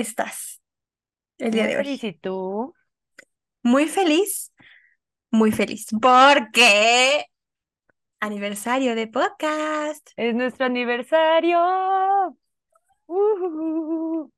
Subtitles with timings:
[0.00, 0.60] estás
[1.38, 1.84] el día Muy de hoy?
[1.84, 2.74] feliz, ¿y tú?
[3.62, 4.52] Muy feliz,
[5.30, 7.26] muy feliz, porque
[8.20, 11.58] aniversario de podcast, Es nuestro aniversario.
[13.06, 14.28] Uh,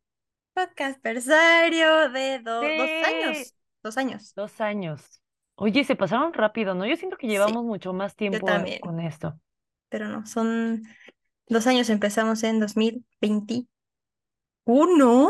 [0.55, 4.35] podcast aniversario de do- dos años, dos años.
[4.35, 5.23] dos años.
[5.57, 6.87] Oye, se pasaron rápido, ¿no?
[6.87, 8.47] Yo siento que Sí, llevamos mucho más tiempo
[8.81, 9.41] con esto.
[9.89, 10.83] pero no, son
[11.49, 12.61] dos años, empezamos en
[14.69, 15.29] 2021.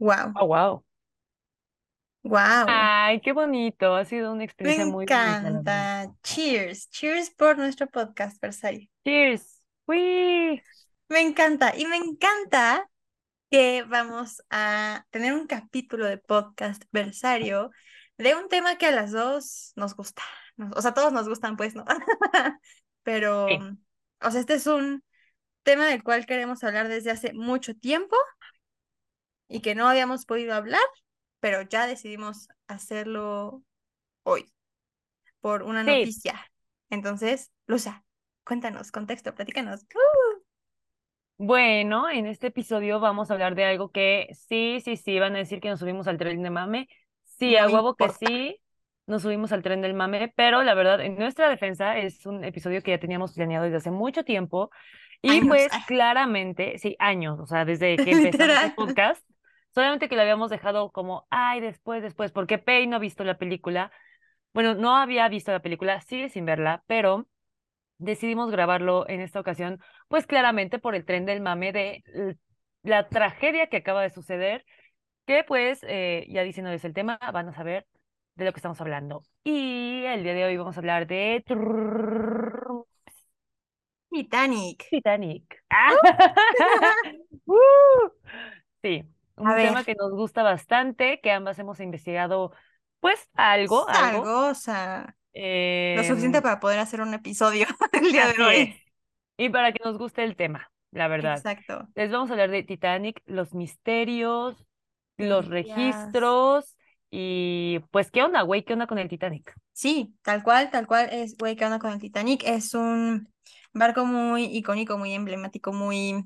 [0.00, 0.84] Wow, Oh, wow.
[2.24, 2.64] wow.
[2.68, 3.94] Ay, qué bonito.
[3.94, 6.02] Ha sido una Me experiencia muy bonita, la verdad.
[6.04, 6.14] encanta.
[6.22, 8.88] Cheers, cheers por nuestro podcast aniversario.
[9.04, 9.62] Cheers.
[9.86, 10.62] Uy.
[11.08, 12.88] Me encanta y me encanta
[13.50, 17.70] que vamos a tener un capítulo de podcast versario
[18.18, 20.22] de un tema que a las dos nos gusta.
[20.74, 21.84] O sea, todos nos gustan, pues, ¿no?
[23.04, 23.58] Pero, Sí,
[24.20, 25.02] o sea, este es un
[25.68, 28.16] tema del cual queremos hablar desde hace mucho tiempo
[29.48, 30.80] y que no habíamos podido hablar,
[31.40, 33.62] pero ya decidimos hacerlo
[34.22, 34.50] hoy
[35.42, 35.90] por una sí.
[35.90, 36.40] noticia.
[36.88, 38.02] Entonces, Luza,
[38.44, 39.82] cuéntanos, contexto, platícanos.
[39.94, 40.42] ¡Uh!
[41.36, 45.38] Bueno, en este episodio vamos a hablar de algo que sí, sí, sí, van a
[45.38, 46.88] decir que nos subimos al tren de mame.
[47.24, 48.62] Sí, a No huevo que sí,
[49.06, 52.82] nos subimos al tren del mame, pero la verdad, en nuestra defensa es un episodio
[52.82, 54.70] que ya teníamos planeado desde hace mucho tiempo
[55.22, 59.28] y Años, pues ah, claramente, sí, años, o sea, desde que empezamos el podcast,
[59.74, 63.38] solamente que lo habíamos dejado como, ay, después, después, porque Pei no ha visto la
[63.38, 63.90] película.
[64.54, 67.28] Bueno, no había visto la película, sigue sin verla, pero
[67.98, 72.04] decidimos grabarlo en esta ocasión, pues claramente por el tren del mame de
[72.82, 74.64] la tragedia que acaba de suceder,
[75.26, 77.86] que pues ya ya diciéndoles el tema, van a saber
[78.36, 79.22] de lo que estamos hablando.
[79.44, 81.42] Y el día de hoy vamos a hablar de
[84.10, 84.84] Titanic.
[84.90, 85.62] Titanic.
[85.70, 85.92] ¡Ah!
[87.46, 87.54] ¡Uh!
[88.82, 89.04] Sí,
[89.36, 92.52] A un tema ver, que nos gusta bastante, que ambas hemos investigado
[93.00, 94.26] pues algo, algo.
[94.26, 95.16] algo, o sea,
[95.94, 98.38] lo suficiente em, para poder hacer un episodio el día de es.
[98.40, 98.82] hoy.
[99.36, 101.36] Y para que nos guste el tema, la verdad.
[101.36, 101.88] Exacto.
[101.94, 104.66] Les vamos a hablar de Titanic, los misterios,
[105.16, 106.76] los registros
[107.10, 108.64] y pues, ¿qué onda, güey?
[108.64, 109.54] ¿Qué onda con el Titanic?
[109.72, 112.42] Sí, tal cual, tal cual es, güey, ¿qué onda con el Titanic?
[112.44, 113.32] Es un
[113.78, 116.24] barco muy icónico, muy emblemático, muy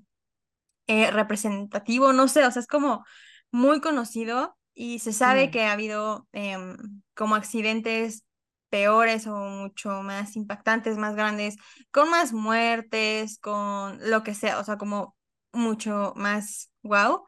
[0.87, 3.05] eh, representativo, no sé, o sea, es como
[3.51, 6.77] muy conocido y se sabe Mm, que ha habido em,
[7.15, 8.25] como accidentes
[8.71, 11.57] peores o mucho más impactantes, más grandes,
[11.91, 15.17] con más muertes, con lo que sea, o sea, como
[15.53, 17.25] mucho más wow,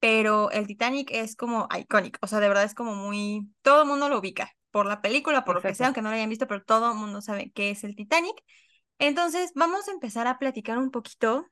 [0.00, 3.88] pero el Titanic es como icónico, o sea, de verdad es como muy, todo el
[3.88, 6.46] mundo lo ubica, por la película, por lo que sea, aunque no lo hayan visto,
[6.46, 8.36] pero todo el mundo sabe qué es el Titanic.
[8.98, 11.46] Entonces, vamos a empezar a platicar un poquito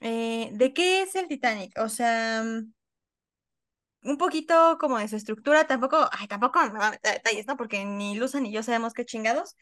[0.00, 1.78] eh, de qué es el Titanic.
[1.78, 2.72] O sea, mm,
[4.02, 5.66] un poquito como de su estructura.
[5.66, 7.56] Tampoco, ay, tampoco me va a meter detalles, ¿no?
[7.56, 9.56] Porque ni Luza ni yo sabemos qué chingados.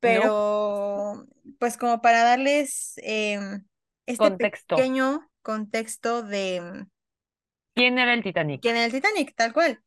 [0.00, 1.26] Pero,
[1.58, 3.64] pues como para darles em,
[4.06, 4.76] este Contexto.
[4.76, 6.86] pequeño contexto de mm,
[7.74, 8.60] ¿Quién era el Titanic?
[8.60, 9.82] quién era el Titanic, tal cual.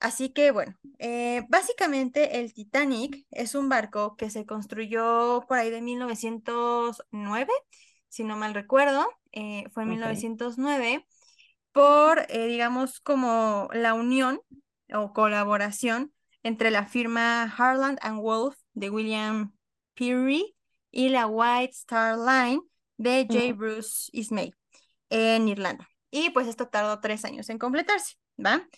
[0.00, 5.70] Así que bueno, eh, básicamente el Titanic es un barco que se construyó por ahí
[5.70, 7.50] de 1909,
[8.08, 9.90] si no mal recuerdo, eh, fue en Ok.
[9.90, 11.06] 1909
[11.72, 14.40] por, eh, digamos, como la unión
[14.92, 16.12] o colaboración
[16.42, 19.54] entre la firma Harland and Wolff de William
[19.94, 20.54] Peary
[20.90, 22.60] y la White Star Line
[22.98, 23.54] de J.
[23.54, 24.52] Bruce Ismay
[25.10, 25.88] en Irlanda.
[26.10, 28.68] Y pues esto tardó tres años en completarse, ¿va?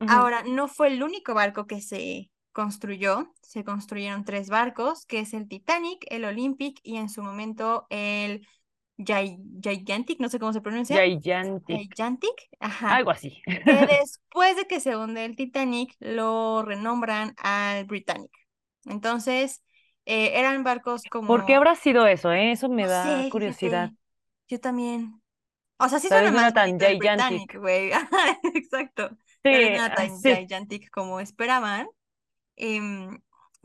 [0.00, 5.34] Ahora, no fue el único barco que se construyó, se construyeron tres barcos, que es
[5.34, 8.46] el Titanic, el Olympic y en su momento el
[8.98, 11.68] Gi- Gigantic, no sé cómo se pronuncia, Gigantic.
[11.68, 13.42] Gigantic, ajá, Algo así.
[13.64, 18.32] que después de que se hunde el Titanic, lo renombran al Britannic.
[18.86, 19.62] Entonces,
[20.06, 22.52] eh, eran barcos ¿Por qué como, habrá sido eso, eh?
[22.52, 23.92] Eso me no da sé, curiosidad.
[24.48, 25.22] yo también.
[25.78, 26.78] O sea, sí suena más tan.
[26.78, 27.92] Britannic, güey.
[28.54, 29.10] Exacto.
[29.50, 30.34] No era ah, tan sí.
[30.34, 31.88] gigantic como esperaban.
[32.56, 33.18] em,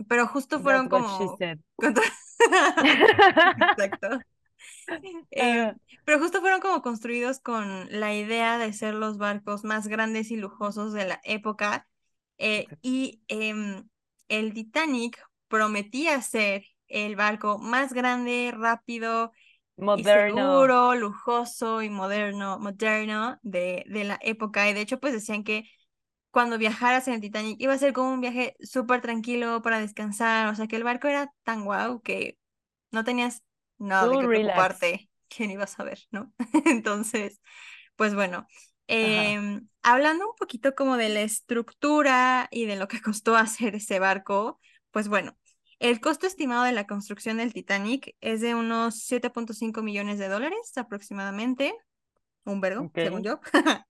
[0.07, 1.37] pero justo fueron como...
[3.57, 4.07] Exacto.
[5.31, 5.75] Em, Ah,
[6.05, 10.37] pero justo fueron como construidos con la idea de ser los barcos más grandes y
[10.37, 11.87] lujosos de la época.
[12.37, 13.87] eh, y em,
[14.29, 19.31] el Titanic prometía ser el barco más grande, rápido
[19.93, 20.05] y Moderno.
[20.05, 24.69] seguro, lujoso y moderno, moderno de, de la época.
[24.69, 25.65] Y de hecho, pues decían que
[26.31, 30.47] cuando viajaras en el Titanic iba a ser como un viaje súper tranquilo para descansar.
[30.49, 32.37] O sea, que el barco era tan guau que
[32.91, 33.43] no tenías
[33.79, 34.27] no, de Tú qué relax.
[34.29, 36.33] preocuparte, ¿quién iba a saber, no?
[36.65, 37.41] Entonces,
[37.95, 38.47] pues bueno,
[38.87, 43.99] em, hablando un poquito como de la estructura y de lo que costó hacer ese
[43.99, 44.59] barco,
[44.91, 45.37] pues bueno,
[45.81, 50.71] el costo estimado de la construcción del Titanic es de unos 7.5 millones de dólares
[50.75, 51.73] aproximadamente,
[52.45, 53.39] un vergo, según yo.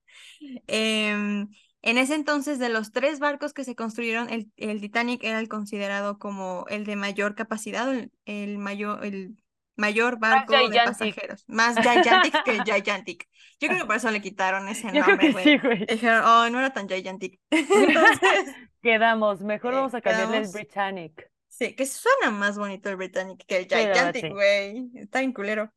[0.67, 1.47] Em,
[1.81, 5.49] en ese entonces, de los tres barcos que se construyeron, el, el Titanic era el
[5.49, 9.35] considerado como el de mayor capacidad, el, el mayor, el
[9.75, 13.27] mayor barco de pasajeros, más gigantic que gigantic.
[13.59, 15.59] Yo creo que por eso le quitaron ese Yo nombre, sí, güey.
[15.59, 15.85] güey.
[15.85, 17.39] Dijeron, oh, no era tan gigantic.
[17.51, 19.41] Entonces, Quedamos.
[19.41, 21.30] Mejor eh, vamos a cambiarle el Britannic.
[21.61, 24.29] Sí, que suena más bonito el Britannic que el gigantic, sí.
[24.29, 24.91] güey.
[24.95, 25.71] Está bien culero.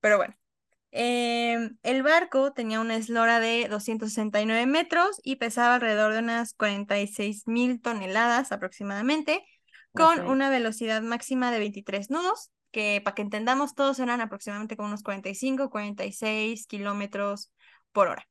[0.00, 0.34] Pero bueno.
[0.92, 7.46] Em, el barco tenía una eslora de 269 metros y pesaba alrededor de unas 46
[7.46, 9.44] mil toneladas aproximadamente,
[9.92, 14.88] con una velocidad máxima de 23 nudos, que para que entendamos todos eran aproximadamente como
[14.88, 17.52] unos 45, 46 kilómetros
[17.92, 18.26] por hora.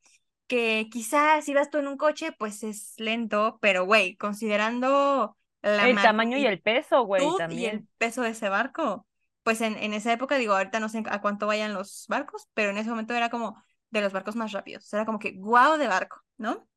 [0.48, 5.88] Que quizás si vas tú en un coche, pues es lento, pero güey, considerando la
[5.88, 7.88] El tamaño y el peso, güey, y el también.
[7.98, 9.06] peso de ese barco.
[9.44, 12.72] Pues en, en esa época, digo, ahorita no sé a cuánto vayan los barcos, pero
[12.72, 14.92] en ese momento era como de los barcos más rápidos.
[14.94, 16.68] Era como que guau de barco, ¿no?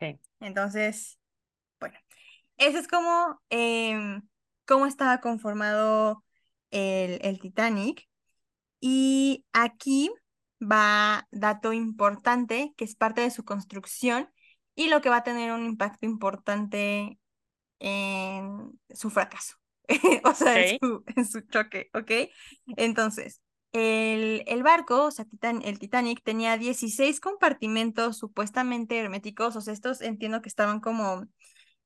[0.00, 0.18] Sí.
[0.40, 1.18] Entonces,
[1.80, 1.98] bueno,
[2.58, 4.22] ese es como em,
[4.66, 6.24] cómo estaba conformado
[6.72, 8.08] el, el Titanic.
[8.80, 10.10] Y aquí
[10.62, 14.30] va dato importante que es parte de su construcción
[14.76, 17.19] y lo que va a tener un impacto importante
[17.80, 19.56] en su fracaso,
[20.24, 22.12] o sea, en su, en su choque, ¿ok?
[22.76, 23.42] Entonces,
[23.72, 29.72] el, el barco, o sea, Titan- el Titanic tenía 16 compartimentos supuestamente herméticos, o sea,
[29.74, 31.26] estos entiendo que estaban como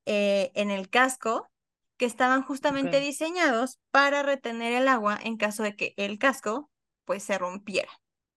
[0.06, 1.50] eh, en el casco,
[1.96, 6.70] que estaban justamente diseñados para retener el agua en caso de que el casco,
[7.04, 7.90] pues, se rompiera,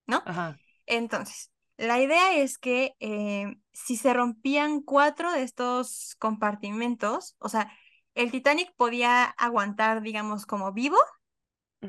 [0.07, 0.23] ¿no?
[0.25, 0.59] Ajá.
[0.85, 7.71] Entonces, la idea es que eh, si se rompían cuatro de estos compartimentos, o sea,
[8.15, 10.97] el Titanic podía aguantar, digamos, como vivo,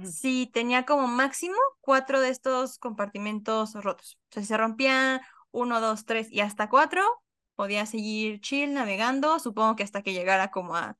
[0.04, 4.18] si tenía como máximo cuatro de estos compartimentos rotos.
[4.30, 7.02] O sea, si se rompía uno, dos, tres y hasta cuatro,
[7.54, 10.98] podía seguir chill navegando, supongo que hasta que llegara como a,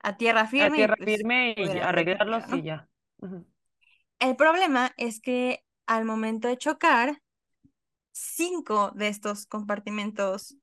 [0.00, 2.88] a tierra A firme y tierra pues firme y recuperar, arreglarlos y ya.
[4.18, 7.22] El problema es que al momento de chocar,
[8.16, 10.56] cinco de estos compartimentos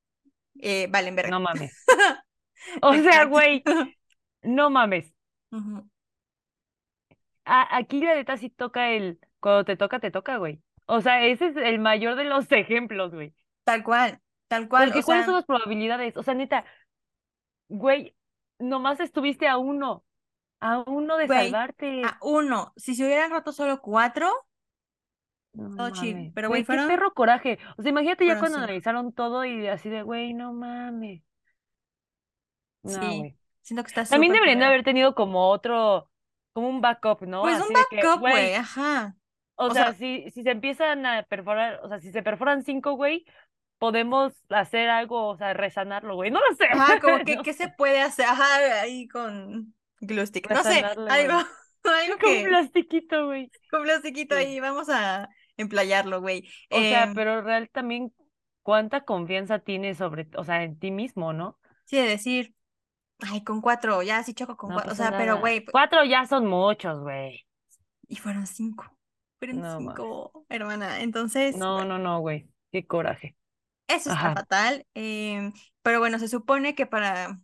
[0.60, 1.32] eh, valen verga.
[1.32, 1.74] No mames.
[2.82, 3.62] O sea, güey,
[4.42, 5.14] no mames.
[7.46, 10.62] A- aquí la neta sí toca el, cuando te toca, te toca, güey.
[10.86, 13.34] O sea, ese es el mayor de los ejemplos, güey.
[13.66, 14.84] Tal cual, tal cual.
[14.84, 16.16] O Porque ¿cuáles son las probabilidades?
[16.18, 16.66] O sea, neta,
[17.68, 18.16] güey,
[18.60, 20.06] nomás estuviste a uno,
[20.62, 22.02] a uno de güey, salvarte.
[22.06, 24.32] a uno, si se hubieran roto solo cuatro,
[25.54, 26.32] No todo chill.
[26.34, 27.60] Pero güey, Güey, qué fueron, perro coraje.
[27.78, 31.22] O sea, imagínate ya fueron cuando analizaron todo y así de, güey, no mames.
[32.84, 36.10] No, Sí, siento que está También deberían de haber tenido como otro,
[36.54, 37.42] como un backup, ¿no?
[37.42, 39.16] Pues un Así backup, güey, ajá.
[39.56, 42.64] o O sea, sea, si, si se empiezan a perforar, o sea, si se perforan
[42.64, 43.26] cinco, güey,
[43.78, 46.31] podemos hacer algo, o sea, resanarlo, güey.
[46.31, 48.26] No lo sé, ajá, como que, no ¿qué se puede hacer?
[48.26, 50.50] Ajá, ahí con glue stick.
[50.50, 51.38] No sé, algo,
[51.83, 53.52] algo Con que, plastiquito, güey.
[53.69, 54.42] con plastiquito Sí.
[54.42, 56.50] ahí, vamos a emplayarlo, güey.
[56.69, 58.14] O sea, Eh, pero real también,
[58.64, 61.60] ¿cuánta confianza tienes sobre, o sea, en ti mismo, ¿no?
[61.86, 62.56] sí, de decir,
[63.22, 64.94] ay, con cuatro, ya sí choco con No cuatro.
[64.94, 67.45] O sea, pero güey, pues, Cuatro ya son muchos, güey.
[68.07, 68.86] y fueron cinco.
[69.40, 71.02] Fueron No cinco, hermana.
[71.02, 72.50] Entonces, No, no, no, güey.
[72.72, 73.36] Qué coraje.
[73.88, 74.31] Eso está Ajá.
[74.31, 77.40] fatal, em, pero bueno, se supone que para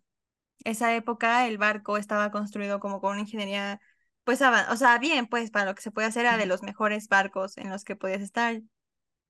[0.66, 3.82] esa época el barco estaba construido como con una ingeniería,
[4.30, 7.08] pues, o sea, bien, pues, para lo que se puede hacer era de los mejores
[7.08, 8.62] barcos en los que podías estar.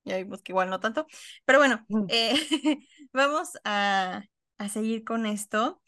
[0.03, 1.07] Ya vimos que igual no tanto,
[1.45, 2.33] pero bueno, eh,
[3.13, 4.23] vamos a,
[4.57, 5.81] a seguir con esto,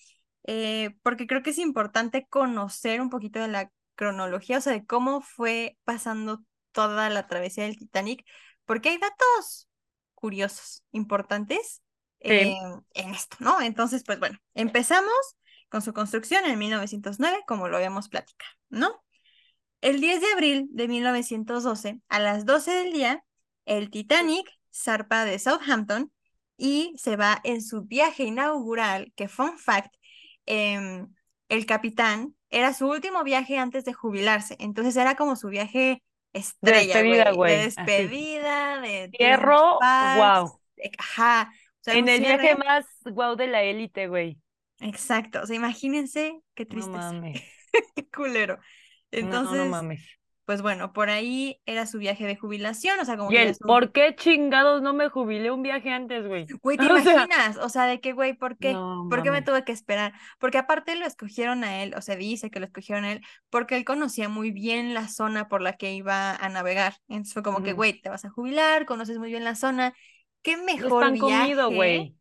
[0.45, 4.85] eh, porque creo que es importante conocer un poquito de la cronología, o sea, de
[4.85, 8.25] cómo fue pasando toda la travesía del Titanic,
[8.65, 9.69] porque hay datos
[10.15, 11.81] curiosos, importantes
[12.21, 12.55] eh, Sí.
[12.93, 13.61] en esto, ¿no?
[13.61, 15.11] Entonces, pues bueno, empezamos
[15.71, 19.01] con su construcción en 1909, como lo habíamos platicado, ¿no?
[19.79, 23.23] El 10 de abril de 1912, a las 12 del día,
[23.65, 26.11] el Titanic zarpa de Southampton
[26.57, 29.95] y se va en su viaje inaugural, que fun fact,
[30.45, 31.07] em,
[31.47, 36.95] el capitán era su último viaje antes de jubilarse, entonces era como su viaje estrella,
[36.95, 37.61] despedida, güey, de.
[37.61, 37.75] Así.
[37.77, 39.09] despedida, de
[39.79, 40.59] paz, wow.
[40.97, 44.37] ajá, o sea, En el viaje más guau de la élite, güey.
[44.81, 47.41] Exacto, o sea, imagínense qué No tristeza, mames.
[47.95, 48.59] qué culero.
[49.19, 50.01] No, no Entonces, mames.
[50.45, 53.65] pues bueno, por ahí era su viaje de jubilación, o sea, como Y que su-
[53.65, 56.51] ¿por qué chingados no me jubilé un viaje antes, güey?
[56.61, 57.57] Güey, ¿te O sea, imaginas?
[57.57, 58.81] O sea, de que, güey, ¿por qué?
[58.81, 60.13] no ¿Por qué me tuve que esperar?
[60.39, 63.75] Porque aparte lo escogieron a él, o sea, dice que lo escogieron a él, porque
[63.77, 66.95] él conocía muy bien la zona por la que iba a navegar.
[67.07, 69.93] Entonces fue como que, güey, te vas a jubilar, conoces muy bien la zona.
[70.41, 72.13] ¿Qué No mejor están comido, viaje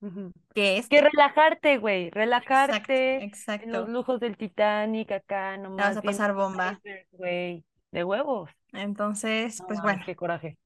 [0.00, 1.00] que Que este?
[1.00, 2.04] relajarte, güey.
[2.06, 3.86] Exacto, Relajarte en los exacto.
[3.86, 6.80] lujos del Titanic acá, La vas nomás a pasar bomba.
[7.12, 7.64] güey.
[7.92, 8.50] De huevos.
[8.72, 10.02] Entonces, No pues bueno.
[10.06, 10.56] qué coraje.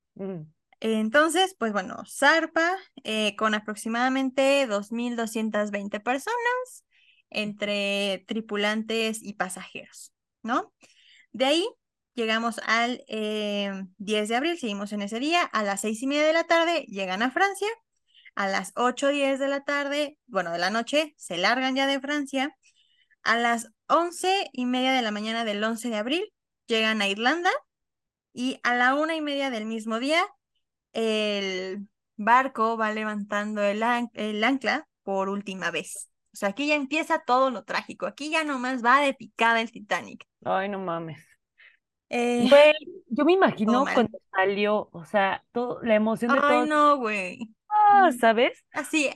[0.81, 6.85] Entonces, pues bueno, zarpa eh, con aproximadamente 2.220 personas
[7.31, 10.13] entre tripulantes y pasajeros,
[10.43, 10.73] ¿no?
[11.33, 11.69] De ahí
[12.15, 16.25] llegamos al eh, 10 de abril, seguimos en ese día, a las seis y media
[16.27, 17.69] de la tarde llegan a Francia,
[18.35, 22.01] a las 8 10 de la tarde, bueno, de la noche, se largan ya de
[22.01, 22.57] Francia,
[23.23, 26.33] a las once y media de la mañana del 11 de abril
[26.67, 27.51] llegan a Irlanda
[28.33, 30.25] y a la una y media del mismo día
[30.93, 36.09] el barco va levantando el, an- el ancla por última vez.
[36.33, 38.07] O sea, aquí ya empieza todo lo trágico.
[38.07, 40.27] Aquí ya nomás va de picada el Titanic.
[40.45, 41.19] Ay, no mames.
[42.11, 42.73] Eh, Güey,
[43.09, 47.54] yo me imagino cuando salió, o sea, todo, la emoción de Ay, todos, no, güey.
[47.91, 48.65] Ah, ¿sabes?
[48.73, 49.11] Así,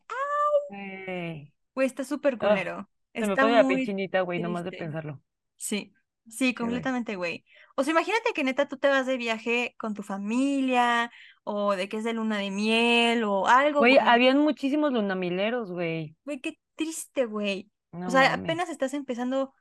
[0.69, 1.53] Güey.
[1.75, 2.91] güey, está súper Ah, culero.
[3.15, 5.21] se me pone la piel muy chinita, güey, nomás de pensarlo.
[5.57, 5.93] Sí,
[6.29, 7.45] sí, completamente, güey.
[7.77, 11.11] O sea, imagínate que neta tú te vas de viaje con tu familia,
[11.45, 16.15] o de que es de luna de miel, o algo, Güey, habían muchísimos lunamileros, güey.
[16.25, 17.71] Güey, qué triste, güey.
[17.93, 19.55] No O sea, apenas estás empezando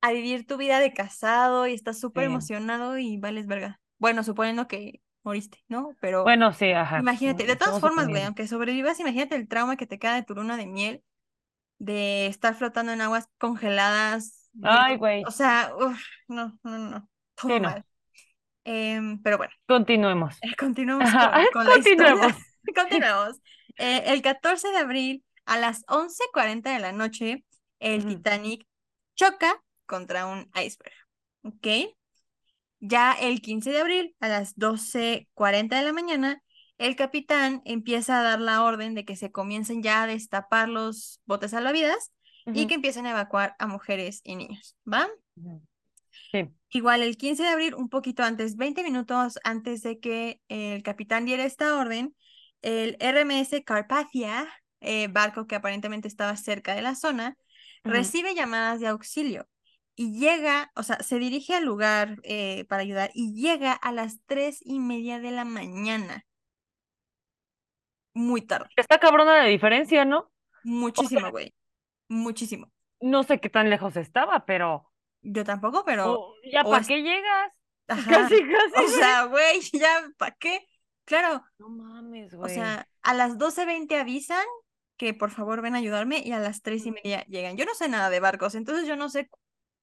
[0.00, 2.30] a vivir tu vida de casado y estás súper Sí.
[2.30, 3.80] emocionado y vales verga.
[3.98, 5.96] Bueno, suponiendo que moriste, ¿no?
[6.00, 6.98] Pero Bueno, sí, ajá.
[7.00, 10.34] imagínate, de todas formas, güey, aunque sobrevivas, imagínate el trauma que te queda de tu
[10.34, 11.02] luna de miel,
[11.78, 15.24] de estar flotando en aguas congeladas, Ay, güey.
[15.24, 17.68] o sea, uf, no, no, no, todo Sí, no.
[17.68, 17.84] mal.
[18.64, 20.36] Em, pero bueno, Continuemos.
[20.42, 22.16] eh, continuamos Ajá, con, con la historia.
[22.16, 22.32] continuemos.
[22.74, 23.40] Continuemos.
[23.78, 27.44] Eh, el 14 de abril a las 11:40 de la noche,
[27.80, 28.04] el.
[28.06, 28.66] Titanic
[29.16, 30.92] choca contra un iceberg.
[31.42, 31.66] ¿Ok?
[32.80, 36.42] Ya el 15 de abril a las 12:40 de la mañana,
[36.78, 41.20] el capitán empieza a dar la orden de que se comiencen ya a destapar los
[41.26, 42.12] botes salvavidas
[42.46, 44.76] y que empiecen a evacuar a mujeres y niños.
[44.90, 45.08] ¿Va?
[46.30, 46.48] Sí.
[46.70, 51.26] Igual el 15 de abril, un poquito antes, 20 minutos antes de que el capitán
[51.26, 52.14] diera esta orden,
[52.62, 54.48] el RMS Carpathia,
[54.80, 57.36] eh, barco que aparentemente estaba cerca de la zona,
[57.84, 59.48] recibe llamadas de auxilio
[59.98, 64.20] y llega, o sea, se dirige al lugar eh, para ayudar y llega a las
[64.26, 66.26] tres y media de la mañana.
[68.14, 70.30] Muy tarde, Está cabrona la diferencia, ¿no?
[70.96, 71.52] O muchísimo, sea, güey,
[72.08, 72.72] muchísimo.
[73.00, 77.02] no sé qué tan lejos estaba, pero Yo tampoco, pero, o ya o para qué
[77.02, 77.52] llegas.
[77.88, 80.66] ajá, Casi, casi, o sea, güey, ya, ¿para qué?
[81.04, 82.54] Claro, No mames, O güey.
[82.54, 84.44] sea, a las 12.20 avisan
[84.96, 87.56] que por favor ven a ayudarme y a las tres y media llegan.
[87.56, 89.30] Yo no sé nada de barcos, entonces yo no sé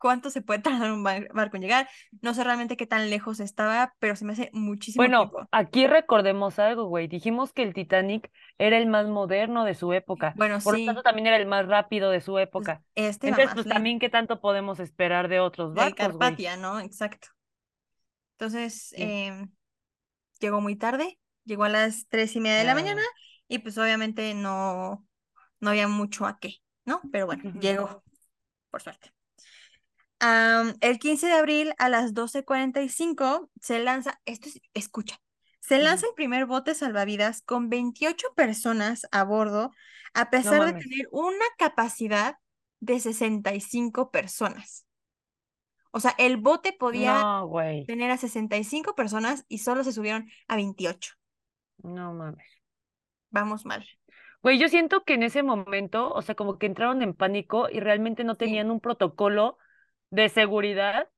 [0.05, 1.89] cuánto se puede tardar un bar- barco en llegar.
[2.21, 5.49] No sé realmente qué tan lejos estaba, pero se me hace muchísimo Bueno, tiempo.
[5.51, 7.07] aquí recordemos algo, güey.
[7.07, 10.39] Dijimos que el Titanic era el más moderno de su época.
[10.39, 12.81] Bueno, Por lo sí, tanto, también era el más rápido de su pues, época.
[12.95, 16.39] este va Entonces, más pues también, ¿qué tanto podemos esperar de otros barcos, güey?
[16.39, 16.79] Carpathia, ¿no?
[16.79, 17.29] Exacto.
[18.33, 19.15] Entonces, Sí.
[19.29, 19.51] em,
[20.41, 23.15] llegó muy tarde, llegó a las tres y media de la mañana Ya.
[23.49, 25.07] y pues obviamente no,
[25.61, 27.09] no había mucho a qué, ¿no?
[27.11, 28.05] Pero bueno, llegó,
[28.71, 29.13] por suerte.
[30.81, 35.19] El 15 de abril a las 12:45 se lanza, esto es, escucha,
[35.59, 39.71] se lanza el primer bote salvavidas con 28 personas a bordo,
[40.13, 42.37] a No pesar de tener una capacidad
[42.79, 44.85] de 65 personas.
[45.91, 47.49] O sea, el bote podía No,
[47.85, 51.13] tener a 65 personas y solo se subieron a 28.
[51.83, 52.51] No mames.
[53.29, 53.85] Vamos mal.
[54.43, 57.79] Güey, yo siento que en ese momento, o sea, como que entraron en pánico y
[57.79, 58.37] realmente no Sí.
[58.37, 59.57] tenían un protocolo
[60.15, 61.09] de seguridad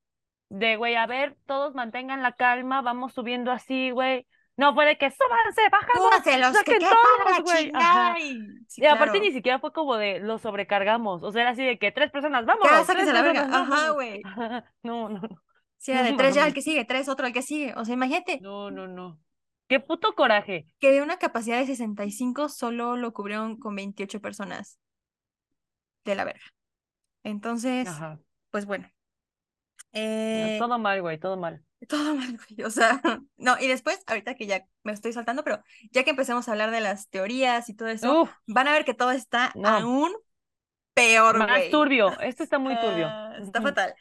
[0.50, 4.25] de, güey, a ver, todos mantengan la calma, vamos subiendo así, güey.
[4.56, 5.62] No fue de que súbanse,
[5.94, 7.72] ¡Súbanse los que todos, güey.
[8.75, 8.86] Y...
[8.86, 12.10] Aparte ni siquiera fue como de lo sobrecargamos, o sea, era así de que tres
[12.10, 13.50] personas, sáquense tres la verga.
[13.51, 14.22] Ajá, güey.
[14.84, 15.42] No, no, no,
[15.77, 17.75] Sí, era de no tres ya el que sigue, tres otro el que sigue.
[17.75, 19.20] O sea, imagínate No, no, no.
[19.68, 20.66] Qué puto coraje.
[20.80, 24.80] que de una capacidad de 65 solo lo cubrieron con 28 personas.
[26.04, 26.46] De la verga.
[27.24, 28.18] Entonces, Ajá.
[28.58, 28.88] Pues bueno.
[29.94, 31.64] No, Eh, todo mal, güey, todo mal.
[31.88, 32.66] todo mal, güey.
[32.66, 33.00] O sea,
[33.38, 35.62] no, y después, ahorita que ya me estoy saltando, pero
[35.92, 38.84] ya que empecemos a hablar de las teorías y todo eso, Uf, van a ver
[38.86, 39.68] que todo está no.
[39.68, 40.12] aún
[40.94, 41.72] peor, Más güey.
[41.72, 42.20] turbio.
[42.20, 43.08] Esto está muy turbio.
[43.42, 43.94] Está fatal.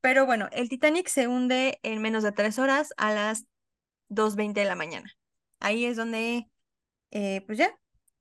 [0.00, 3.44] Pero bueno, el Titanic se hunde en menos de tres horas a las
[4.08, 5.12] 2.20 de la mañana.
[5.60, 6.48] Ahí es donde,
[7.10, 7.76] eh, pues ya,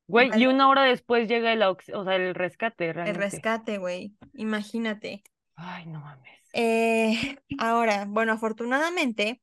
[0.07, 3.19] Güey, y una hora después llega el, o sea, el rescate, el realmente.
[3.19, 4.13] rescate, güey.
[4.33, 5.23] Imagínate.
[5.57, 6.39] Ay, no mames.
[6.53, 9.41] Eh, ahora, bueno, afortunadamente,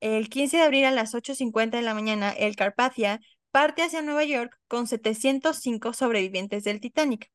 [0.00, 3.20] el 15 de abril a las 8.50 de la mañana, el Carpathia
[3.50, 7.30] parte hacia Nueva York con 705 sobrevivientes del Titanic,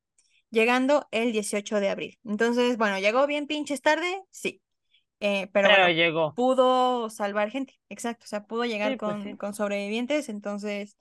[0.50, 2.18] llegando el 18 de abril.
[2.24, 4.22] Entonces, bueno, ¿llegó bien pinches tarde?
[4.30, 4.62] Sí.
[5.20, 6.36] Eh, pero Pero bueno, llegó.
[6.36, 9.38] pudo salvar gente, exacto, o sea, pudo llegar Sí, pues con, sí.
[9.38, 10.96] con sobrevivientes, entonces,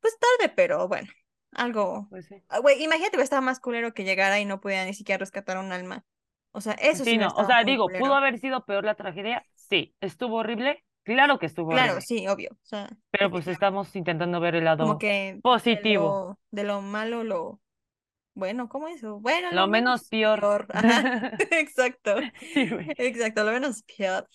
[0.00, 1.08] pues tarde, pero bueno,
[1.52, 2.06] algo...
[2.10, 2.36] Pues sí.
[2.48, 5.58] Ah, Güey, imagínate que estaba más culero que llegara y no pudiera ni siquiera rescatar
[5.58, 6.04] un alma.
[6.52, 7.28] O sea, eso sí Sí, no.
[7.36, 8.04] O sea, digo, culero.
[8.04, 9.44] ¿pudo haber sido peor la tragedia?
[9.54, 9.94] Sí.
[10.00, 10.84] ¿Estuvo horrible?
[11.04, 12.06] Claro que estuvo Claro, horrible.
[12.06, 12.50] sí, obvio.
[12.52, 16.02] O sea, Pero pues estamos intentando ver el como lado que de positivo.
[16.02, 17.60] lo, de lo malo, lo
[18.34, 18.96] bueno, ¿cómo es?
[18.96, 19.20] eso?
[19.20, 20.66] Bueno, Lo menos peor.
[20.70, 22.16] Ajá, exacto.
[22.54, 22.68] Sí.
[22.96, 24.28] Exacto, lo menos peor.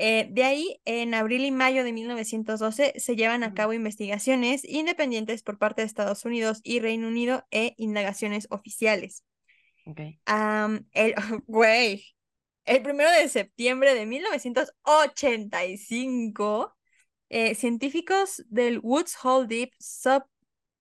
[0.00, 5.42] Eh, de ahí, en abril y mayo de 1912 se llevan a cabo investigaciones independientes
[5.42, 9.24] por parte de Estados Unidos y Reino Unido e indagaciones oficiales.
[9.86, 10.02] Ok.
[10.24, 11.16] Am, el,
[11.48, 12.04] güey,
[12.64, 16.76] el primero de septiembre de 1985,
[17.30, 20.22] eh, científicos del Woods Hole Deep Sub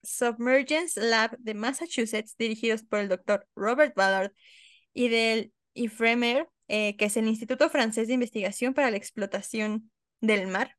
[0.03, 4.31] Submergence Lab de Massachusetts, dirigidos por el doctor Robert Ballard,
[4.93, 10.47] y del IFREMER, eh, que es el Instituto Francés de Investigación para la Explotación del
[10.47, 10.77] Mar,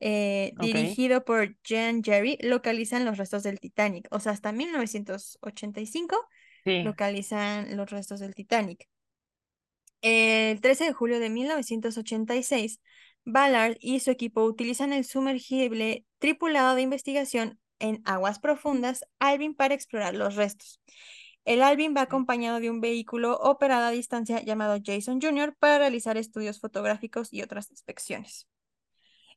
[0.00, 4.08] eh, dirigido por Jean Jerry, localizan los restos del Titanic.
[4.10, 6.16] O sea, hasta 1985
[6.64, 6.82] Sí.
[6.82, 8.88] localizan los restos del Titanic.
[10.00, 12.80] El 13 de julio de 1986,
[13.24, 19.74] Ballard y su equipo utilizan el sumergible tripulado de investigación en aguas profundas Alvin para
[19.74, 20.80] explorar los restos.
[21.44, 25.56] El Alvin va acompañado de un vehículo operado a distancia llamado Jason Jr.
[25.58, 28.48] para realizar estudios fotográficos y otras inspecciones.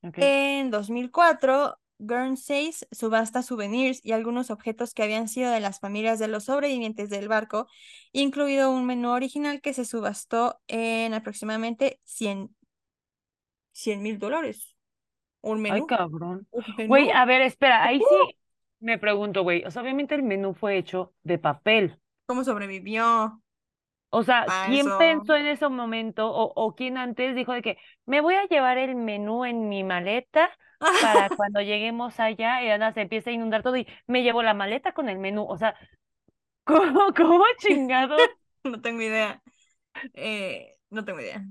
[0.04, 0.18] Ok.
[0.20, 6.28] En 2004, Guernseys subasta souvenirs y algunos objetos que habían sido de las familias de
[6.28, 7.68] los sobrevivientes del barco,
[8.12, 12.50] incluido un menú original que se subastó en aproximadamente 100
[13.98, 14.76] mil dólares.
[15.42, 15.88] ¿Un Ay, menú?
[15.88, 16.48] cabrón.
[16.52, 18.36] ¿Un Güey, a ver, espera, ahí sí
[18.86, 19.64] me pregunto, güey.
[19.66, 22.00] O sea, obviamente el menú fue hecho de papel.
[22.28, 23.42] ¿Cómo sobrevivió
[24.10, 24.94] O sea, ¿quién eso?
[24.94, 28.78] pensó en ese momento o, o quién antes dijo de que me voy a llevar
[28.78, 30.50] el menú en mi maleta
[31.00, 34.54] para cuando lleguemos allá y nada se empieza a inundar todo y me llevo la
[34.54, 35.46] maleta con el menú?
[35.50, 35.76] O sea,
[36.66, 38.34] ¿cómo, cómo chingado?
[38.64, 39.42] No tengo idea.
[40.14, 41.46] Eh, no tengo idea.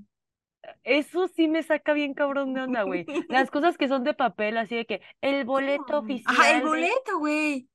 [0.82, 3.06] Eso sí me saca bien cabrón de onda, güey.
[3.28, 7.18] Las cosas que son de papel, así de que el boleto oficial Ajá, el boleto,
[7.18, 7.68] güey.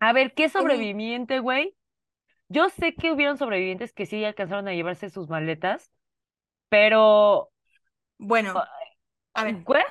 [0.00, 1.74] A ver, ¿qué sobreviviente, güey?
[2.48, 5.90] Yo sé que hubieron sobrevivientes que sí alcanzaron a llevarse sus maletas,
[6.68, 7.50] pero...
[8.16, 8.54] Bueno,
[9.34, 9.84] a ver, ¿What?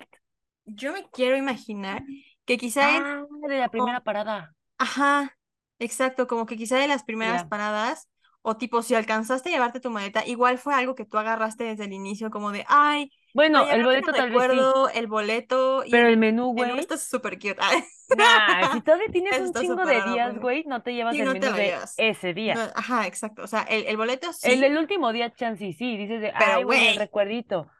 [0.65, 2.03] yo me quiero imaginar
[2.45, 4.53] que quizá en Ah, de la primera parada.
[4.77, 5.38] Ajá,
[5.79, 8.10] exacto, como que quizá de las primeras paradas,
[8.49, 11.86] o tipo, si alcanzaste a llevarte tu maleta, igual fue algo que tú agarraste desde
[11.86, 14.57] el inicio, como de, ay, Bueno, el boleto tal vez sí,
[14.93, 16.79] el boleto y pero el el menú, menú güey.
[16.79, 17.57] está súper cute.
[18.10, 21.25] Nah, si todavía tienes Eso un chingo de días, güey, no te llevas Sí, el
[21.25, 22.55] no menú de ese día.
[22.55, 25.97] No, ajá, exacto, o sea, el, el boleto El sí, del último día, chance sí,
[25.97, 27.65] dices de, Pero, ay, güey, el recuerdito.
[27.65, 27.71] no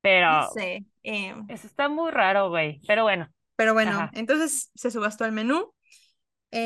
[0.00, 2.80] Pero sé, eh, eso está muy raro, güey.
[2.86, 4.10] Pero bueno, pero bueno, Ajá.
[4.14, 5.74] entonces se subastó el menú,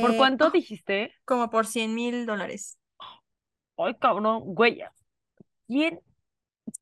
[0.01, 1.13] ¿por eh, cuánto ah, dijiste?
[1.25, 2.79] como por 100 mil dólares.
[3.85, 4.83] Ay, cabrón, güey.
[5.67, 6.01] ¿Quién,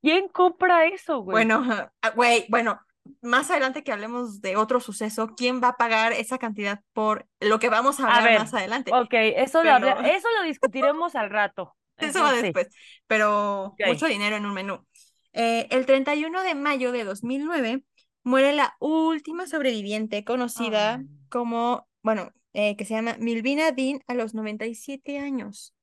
[0.00, 1.32] quién compra eso, güey?
[1.34, 1.64] Bueno,
[2.02, 2.80] ah, güey, bueno,
[3.22, 7.58] más adelante que hablemos de otro suceso, ¿quién va a pagar esa cantidad por lo
[7.58, 8.92] que vamos a A hablar ver, más adelante?
[8.94, 11.76] ok, eso lo, Pero- eso lo discutiremos al rato.
[12.00, 12.40] Eso va sí.
[12.42, 12.68] después,
[13.06, 14.86] pero mucho dinero en un menú.
[15.34, 17.84] Eh, el 31 de mayo de 2009
[18.24, 21.06] muere la última sobreviviente conocida Ay.
[21.28, 25.74] como, bueno, eh, que se llama Milvina Dean a los 97 años.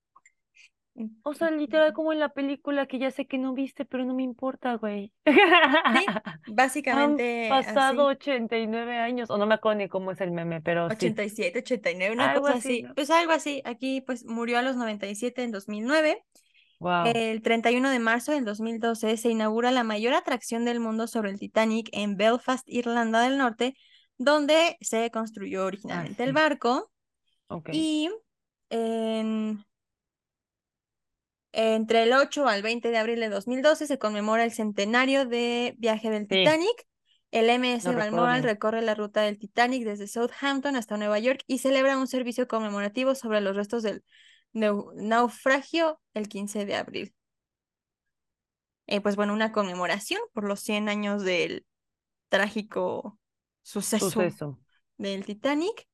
[1.24, 4.16] O sea, literal como en la película que ya sé que no viste, pero no
[4.16, 5.14] me importa, güey.
[5.26, 5.32] Sí,
[6.24, 8.18] Han básicamente pasado así.
[8.32, 10.96] 89 años, o no me acuerdo ni cómo es el meme, pero sí.
[10.96, 12.86] 87, 89, una Algo cosa así.
[12.96, 13.62] Pues algo así.
[13.66, 16.24] Aquí pues murió a los 97 en 2009.
[16.80, 17.06] Wow.
[17.14, 21.40] El 31 de marzo del 2012 se inaugura la mayor atracción del mundo sobre el
[21.40, 23.76] Titanic en Belfast, Irlanda del Norte,
[24.18, 26.36] donde se construyó originalmente el sí.
[26.36, 26.92] barco.
[27.50, 27.70] Ok.
[27.72, 28.10] Y
[28.70, 29.64] en-
[31.52, 36.10] entre el 8 al 20 de abril de 2012 se conmemora el centenario de viaje
[36.10, 36.28] del Sí.
[36.30, 36.88] Titanic.
[37.32, 41.58] El MS recuerdo Balmoral recorre la ruta del Titanic desde Southampton hasta Nueva York y
[41.58, 44.04] celebra un servicio conmemorativo sobre los restos del,
[44.54, 47.14] nau- naufragio el 15 de abril.
[48.88, 51.66] Eh, pues bueno, una conmemoración por los 100 años del
[52.30, 53.20] trágico
[53.62, 54.60] suceso Suceso.
[54.98, 55.86] del Titanic.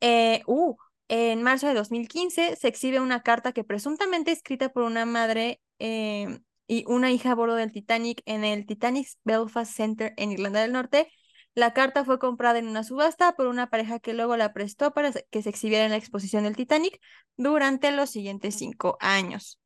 [0.00, 0.74] Eh, uh,
[1.16, 6.40] en marzo de 2015 se exhibe una carta que presuntamente escrita por una madre eh,
[6.66, 10.72] y una hija a bordo del Titanic en el Titanic Belfast Center en Irlanda del
[10.72, 11.08] Norte.
[11.54, 15.12] La carta fue comprada en una subasta por una pareja que luego la prestó para
[15.12, 17.00] que se exhibiera en la exposición del Titanic
[17.36, 19.60] durante los siguientes cinco años.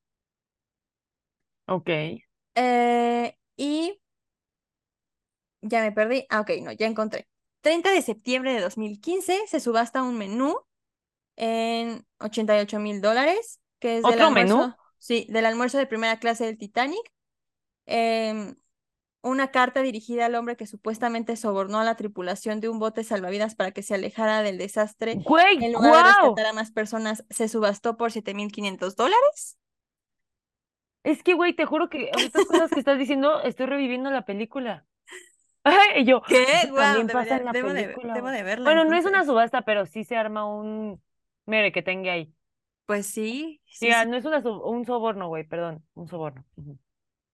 [1.66, 1.88] Ok.
[2.56, 3.98] Eh, y
[5.62, 6.26] ya me perdí.
[6.28, 7.26] Ah, ok, no, ya encontré.
[7.62, 10.58] 30 de septiembre de 2015 se subasta un menú
[11.38, 14.56] en 88 mil dólares, que es del ¿Otro menú?
[14.56, 17.00] almuerzo, sí, del almuerzo de primera clase del Titanic.
[17.86, 18.56] Em,
[19.22, 23.54] una carta dirigida al hombre que supuestamente sobornó a la tripulación de un bote salvavidas
[23.54, 26.04] para que se alejara del desastre Güey, en lugar de guau.
[26.04, 29.58] rescatar a más personas, se subastó por 7.500 dólares.
[31.04, 34.86] Es que, güey, te juro que estas cosas que estás diciendo, estoy reviviendo la película.
[35.64, 36.46] Ay, y yo, ¿Qué?
[36.74, 38.14] también pasa en la debo de, película.
[38.14, 41.02] debo de verla Bueno, no es una subasta, pero sí se arma un
[41.48, 42.34] mere que tenga ahí.
[42.86, 44.06] Pues sí, sí, sí.
[44.06, 46.44] no es una un soborno, güey, perdón, un soborno.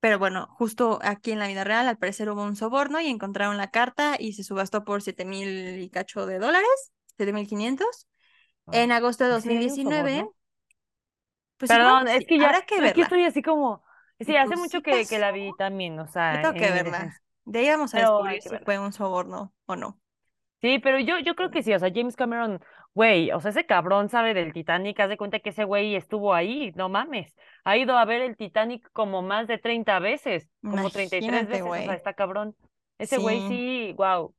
[0.00, 3.56] Pero bueno, justo aquí en la vida real, al parecer hubo un soborno y encontraron
[3.56, 6.68] la carta y se subastó por siete mil y cacho de dólares,
[7.16, 8.06] 7.500.
[8.70, 10.34] En Ah, agosto de ¿sí hay un 2019, soborno?
[11.56, 13.82] pues igual Perdón, es sí, que ya, habrá que es que estoy así como,
[14.20, 16.70] sí, Y hace mucho sí que, que la vi también, o Yo sea, tengo que
[16.70, 17.22] verla.
[17.46, 18.64] De ahí vamos a Pero descubrir si verla.
[18.64, 20.00] fue un soborno o no.
[20.60, 22.60] Sí, pero yo, yo creo que sí, o sea, James Cameron,
[22.94, 26.34] güey, o sea, ese cabrón sabe del Titanic, haz de cuenta que ese güey estuvo
[26.34, 30.90] ahí, no mames, ha ido a ver el Titanic como más de 30 veces, como
[30.90, 32.56] 33 Imagínate, veces, o sea, está cabrón.
[32.98, 33.92] Ese güey Sí.
[33.96, 34.34] wow.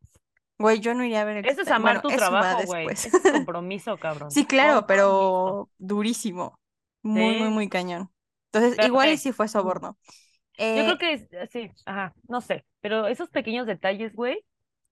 [0.58, 2.88] Güey, yo no iría a ver el Eso es amar Bueno, tu trabajo, güey,
[3.30, 4.32] compromiso, cabrón.
[4.32, 6.60] Sí, claro, pero durísimo.
[7.02, 8.12] Muy, muy, Sí, muy cañón.
[8.52, 9.98] Entonces, pero igual y ve, sí fue soborno.
[10.74, 14.44] Yo Eh, creo que es, sí, ajá, no sé, pero esos pequeños detalles, güey,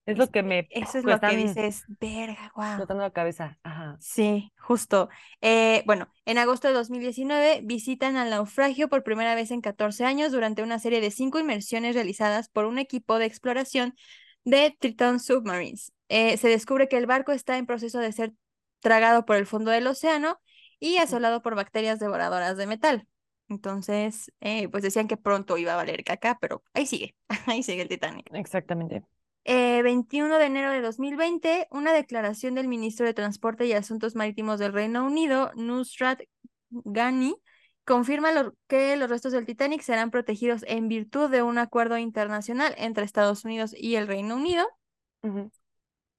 [0.06, 2.66] es lo que me eso es lo que dices, verga, wow.
[2.66, 3.98] explotando la cabeza, ajá.
[4.00, 5.10] Sí, justo.
[5.42, 10.32] Eh, bueno, en agosto de 2019 visitan al naufragio por primera vez en 14 años
[10.32, 13.96] durante una serie de cinco inmersiones realizadas por un equipo de exploración
[14.44, 15.94] de Triton Submarines.
[16.10, 18.34] Eh, se descubre que el barco está en proceso de ser
[18.82, 20.40] tragado por el fondo del océano
[20.80, 23.08] y asolado por bacterias devoradoras de metal.
[23.48, 27.16] Entonces, eh, pues decían que pronto iba a valer caca, pero ahí sigue,
[27.48, 28.30] ahí sigue el Titanic.
[28.34, 29.04] Exactamente.
[29.46, 34.58] Eh, 21 de enero de 2020, una declaración del ministro de Transporte y Asuntos Marítimos
[34.60, 36.22] del Reino Unido, Nusrat
[36.70, 37.36] Ghani,
[37.84, 42.74] confirma lo- que los restos del Titanic serán protegidos en virtud de un acuerdo internacional
[42.78, 44.66] entre Estados Unidos y el Reino Unido.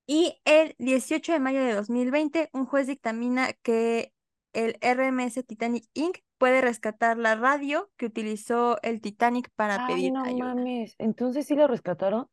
[0.07, 4.13] Y el 18 de mayo de 2020, un juez dictamina que
[4.53, 6.19] el RMS Titanic Inc.
[6.37, 10.55] puede rescatar la radio que utilizó el Titanic para Ay, pedir no ayuda.
[10.55, 10.95] mames.
[10.99, 12.29] Entonces sí lo rescataron.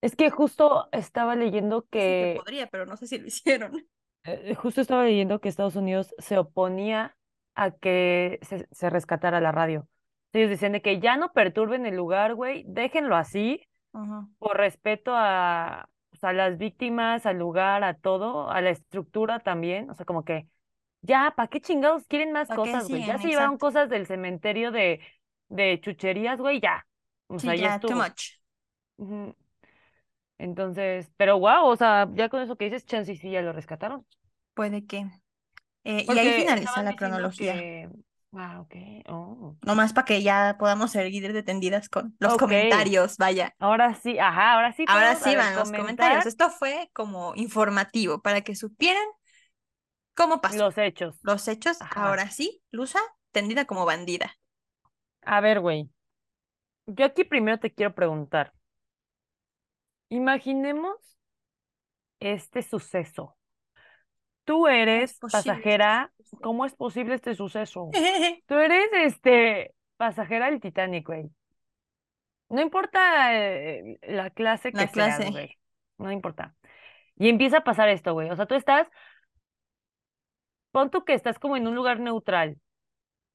[0.00, 3.86] Es que justo estaba leyendo Sí que que, podría, pero no sé si lo hicieron.
[4.24, 7.16] eh, justo estaba leyendo que Estados Unidos se oponía
[7.54, 9.88] a que se, se rescatara la radio.
[10.32, 14.28] Ellos decían de que ya no perturben el lugar, güey, déjenlo así, Ajá.
[14.38, 19.90] por respeto a, pues, a las víctimas, al lugar, a todo, a la estructura también.
[19.90, 20.48] O sea, como que
[21.02, 23.04] ya, ¿para qué chingados quieren más ¿Para qué cosas, güey?
[23.04, 25.00] Ya se llevaron cosas del cementerio de,
[25.48, 26.86] de chucherías, güey, ya.
[27.28, 28.14] O Sí, sea, ya ya, too estuvo.
[28.98, 29.34] Ujú.
[30.38, 33.52] Entonces, pero wow, o sea, ya con eso que dices, chance y sí ya lo
[33.52, 34.06] rescataron.
[34.54, 35.06] Puede que.
[35.84, 37.54] Eh, y ahí finaliza la cronología.
[37.54, 37.88] que.
[38.32, 38.74] Ah, ok.
[39.08, 39.56] Oh.
[39.62, 43.54] Nomás para que ya podamos seguir detendidas con los comentarios, vaya.
[43.58, 46.24] Ahora sí, ajá, ahora sí Ahora sí van los comentarios.
[46.24, 49.04] comentar Esto fue como informativo para que supieran
[50.14, 50.58] cómo pasó.
[50.58, 51.16] los hechos.
[51.22, 52.08] Los hechos, Ajá.
[52.08, 52.98] ahora sí, Lusa,
[53.32, 54.36] tendida como bandida.
[55.22, 55.88] A ver, güey.
[56.86, 58.52] Yo aquí primero te quiero preguntar.
[60.08, 60.96] Imaginemos
[62.20, 63.36] este suceso.
[64.44, 66.12] Tú ¿Cómo es eres este pasajera.
[66.42, 67.90] ¿Cómo es posible este suceso?
[68.46, 71.30] Tú eres este pasajera del Titanic, güey.
[72.48, 75.30] No importa eh, la clase La que seas, clase.
[75.30, 75.58] güey.
[75.98, 76.54] No importa.
[77.16, 78.30] Y empieza a pasar esto, güey.
[78.30, 78.88] O sea, tú estás,
[80.70, 82.58] pon tú que estás como en un lugar neutral.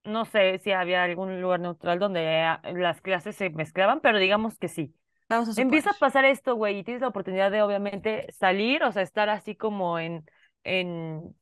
[0.04, 4.58] No sé si había algún lugar neutral donde ah, las clases se mezclaban, pero digamos
[4.58, 4.96] que sí.
[5.32, 5.66] Vamos a suponer.
[5.68, 9.30] Empieza a pasar esto, güey, y tienes la oportunidad de obviamente salir, o sea, estar
[9.30, 10.26] así como en,
[10.64, 11.36] en,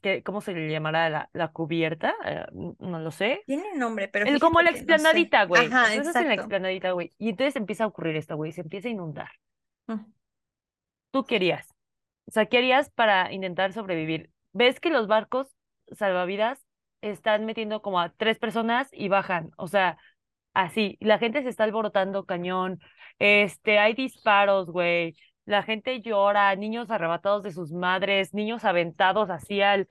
[0.00, 2.14] ¿qué, cómo se le llamará la, la cubierta?
[2.24, 2.46] Eh,
[2.78, 3.42] no lo sé.
[3.46, 5.18] Tiene nombre, pero El, como la fíjate que no sé.
[5.18, 5.66] explanadita, güey.
[5.66, 6.34] Ajá, O sea, estás en la exacto.
[6.34, 7.14] explanadita, güey.
[7.18, 9.30] Y entonces empieza a ocurrir esto, güey, se empieza a inundar.
[9.86, 10.04] Mm.
[11.10, 11.74] ¿Tú qué harías?
[12.26, 14.30] O sea, ¿qué harías para intentar sobrevivir?
[14.52, 15.48] ¿Ves que los barcos
[15.92, 16.66] salvavidas
[17.00, 19.50] están metiendo como a tres personas y bajan.
[19.56, 19.98] O sea,
[20.54, 20.96] así.
[21.00, 22.80] La gente se está alborotando cañón.
[23.18, 25.16] Este, hay disparos, güey.
[25.44, 29.88] La gente llora, niños arrebatados de sus madres, niños aventados así al,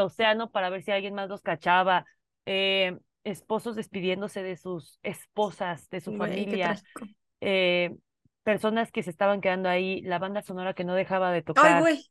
[0.00, 2.06] océano para ver si alguien más los cachaba.
[2.46, 6.76] Eh, esposos despidiéndose de sus esposas, de su familia.
[7.40, 7.94] Eh,
[8.42, 11.80] personas que se estaban quedando ahí, la banda sonora que no dejaba de Ay, tocar.
[11.80, 12.04] güey.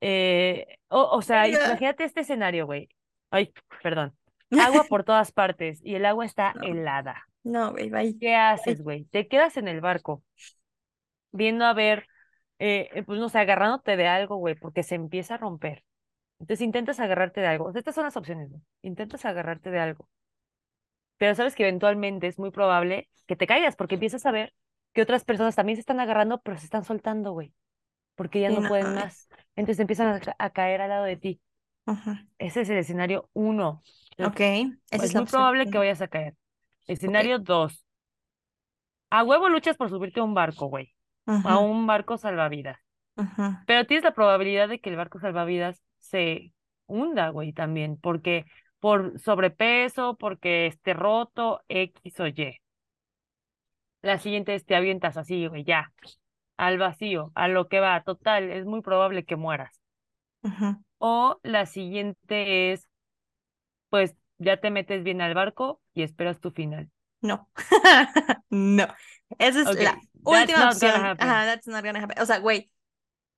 [0.00, 2.88] Eh, o, o sea, imagínate este escenario, güey.
[3.30, 3.52] Ay,
[3.82, 4.14] perdón.
[4.50, 7.28] Agua por todas partes y el agua está No, helada.
[7.48, 8.16] No, güey, bye.
[8.18, 9.04] ¿Qué haces, güey?
[9.06, 10.22] Te quedas en el barco
[11.32, 12.06] viendo a ver,
[12.58, 15.84] eh, eh, pues no sé, agarrándote de algo, güey, porque se empieza a romper.
[16.38, 17.66] Entonces intentas agarrarte de algo.
[17.66, 18.62] O sea, estas son las opciones, güey.
[18.82, 20.08] Intentas agarrarte de algo.
[21.16, 24.54] Pero sabes que eventualmente es muy probable que te caigas porque empiezas a ver
[24.92, 27.52] que otras personas también se están agarrando, pero se están soltando, güey,
[28.14, 29.28] porque ya no no pueden más.
[29.56, 31.40] Entonces empiezan a, a caer al lado de ti.
[32.38, 33.82] Ese es el escenario uno.
[34.18, 35.26] Ok, es muy opción.
[35.26, 36.34] probable que vayas a caer.
[36.88, 37.84] Escenario dos.
[39.10, 40.92] A huevo luchas por subirte a un barco, güey.
[41.26, 42.78] A un barco salvavidas.
[43.66, 46.52] Pero tienes la probabilidad de que el barco salvavidas se
[46.86, 48.44] hunda, güey, también, porque
[48.80, 52.58] por sobrepeso, porque esté roto, X o Y.
[54.02, 55.92] La siguiente es te avientas así, güey, ya,
[56.56, 59.80] al vacío, a lo que va, total, es muy probable que mueras.
[60.98, 62.88] O la siguiente es,
[63.90, 66.90] pues, ya te metes bien al barco y esperas tu final.
[67.22, 67.48] No.
[68.50, 68.86] No.
[69.38, 69.98] Esa es Ok, la
[70.30, 71.04] that's última not gonna opción.
[71.04, 71.28] happen.
[71.28, 72.20] Ajá, that's not gonna happen.
[72.22, 72.70] O sea, güey,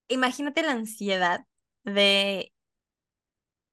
[0.09, 1.47] imagínate la ansiedad
[1.85, 2.53] de.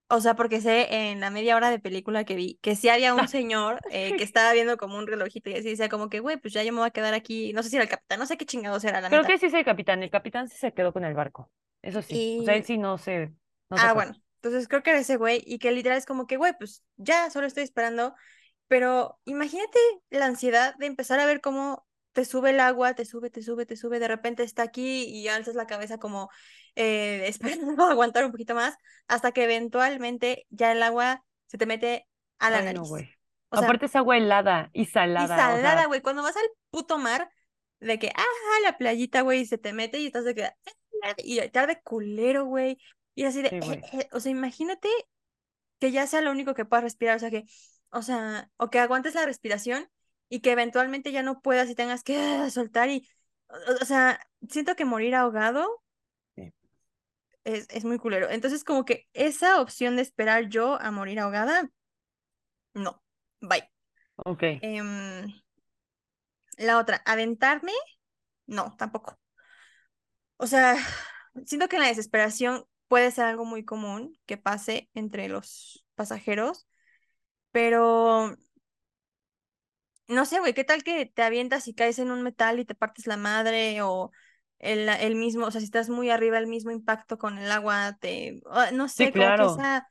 [0.10, 3.13] O sea, porque sé en la media hora de película que vi que sí había
[3.13, 6.38] un señor eh, que estaba viendo como un relojito y así decía como que, güey,
[6.38, 7.52] pues ya yo me voy a quedar aquí.
[7.54, 9.28] No sé si era el capitán, no sé qué chingados era, la Creo neta.
[9.32, 12.40] que sí es el capitán, el capitán sí se quedó con el barco, eso sí,
[12.42, 13.34] o sea, él sí no se,
[13.70, 14.13] no Ah, bueno.
[14.41, 17.30] Entonces creo que era ese güey y que literal es como que, güey, pues ya,
[17.30, 18.15] solo estoy esperando.
[18.67, 23.30] Pero imagínate la ansiedad de empezar a ver cómo te sube el agua, te sube,
[23.30, 26.30] te sube, te sube, de repente está aquí y alzas la cabeza como
[26.76, 28.76] eh, esperando aguantar un poquito más,
[29.08, 32.08] hasta que eventualmente ya el agua se te mete
[32.39, 32.82] a la Ay, nariz.
[32.82, 33.08] O sea,
[33.52, 36.97] Aparte es agua helada y y salada, o salada, sea, güey, cuando vas al puto
[36.97, 37.30] mar,
[37.80, 40.50] de que, ah, la playita, güey, se te mete y estás de que,
[41.17, 42.80] y tarde culero, güey,
[43.17, 44.88] y así de, sí, eh, eh, o sea, imagínate
[45.80, 47.45] que ya sea lo único que puedas respirar, o sea que,
[47.89, 49.89] o sea, o que aguantes la respiración
[50.30, 53.10] y que eventualmente ya no puedas y tengas que ah, soltar y,
[53.49, 55.82] o, o sea, siento que morir ahogado
[56.36, 56.53] Sí.
[57.43, 58.30] es, es muy culero.
[58.30, 61.71] Entonces, como que esa opción de esperar yo a morir ahogada,
[62.75, 63.01] no,
[63.41, 63.67] bye.
[64.17, 65.25] Ok, Em,
[66.58, 67.73] la otra, aventarme,
[68.45, 69.17] no, tampoco.
[70.38, 70.75] O sea,
[71.45, 76.67] siento que en la desesperación puede ser algo muy común que pase entre los pasajeros,
[77.52, 78.36] pero
[80.08, 82.76] No sé, güey, ¿qué tal que te avientas y caes en un metal y te
[82.76, 84.12] partes la madre o
[84.60, 87.97] el, el mismo, o sea, si estás muy arriba, el mismo impacto con el agua,
[88.00, 89.45] te, ah, no sí, sé, como que claro.
[89.45, 89.86] esa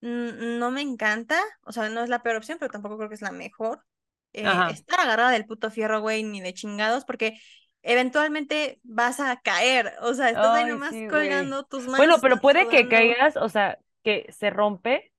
[0.00, 3.22] no me encanta, o sea, no es la peor opción, pero tampoco creo que es
[3.22, 3.84] la mejor.
[4.32, 7.38] Eh, estar agarrada del puto fierro, güey, ni de chingados, porque
[7.86, 12.20] eventualmente vas a caer, o sea, estás ahí Ay, nomás sí, colgando, tus manos Bueno,
[12.20, 15.12] pero puede que caigas, o sea, que se rompe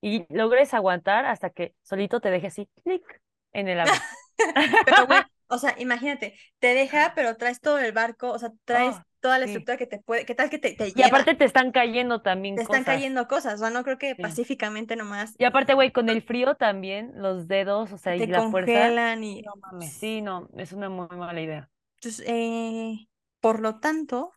[0.00, 3.04] y logres aguantar hasta que solito te deje así, clic,
[3.52, 4.06] en el agua.
[4.84, 8.96] Pero, güey, o sea, imagínate, te deja, pero traes todo el barco, o sea, traes
[8.96, 9.46] Oh, toda la sí.
[9.46, 11.02] estructura que te puede, ¿qué tal que te, te Y lleva?
[11.02, 14.16] aparte te están cayendo también Te están cayendo cosas, o sea, no creo que Sí.
[14.16, 18.42] pacíficamente nomás Y aparte, güey, con el frío también, los dedos, o sea, y la
[18.44, 19.44] fuerza, congelan y...
[19.44, 21.70] no mames, sí, no, es una muy mala idea.
[22.00, 23.08] Entonces, eh,
[23.40, 24.32] por lo tanto,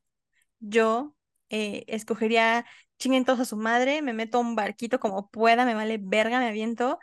[0.59, 1.15] yo
[1.49, 2.65] eh, escogería
[2.99, 6.39] chinguen todos a su madre, me meto a un barquito como pueda, me vale verga,
[6.39, 6.99] me aviento.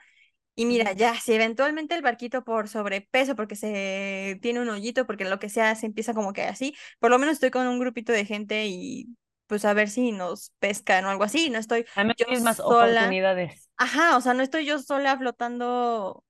[0.55, 5.25] Y mira, ya, si eventualmente el barquito por sobrepeso, porque se tiene un hoyito, porque
[5.25, 8.13] lo que sea, se empieza como que así, por lo menos estoy con un grupito
[8.13, 11.87] de gente y pues a ver si nos pescan o algo así, no estoy
[12.19, 12.91] yo más sola.
[12.91, 13.71] oportunidades.
[13.79, 16.25] Ajá, o sea, no estoy yo sola flotando.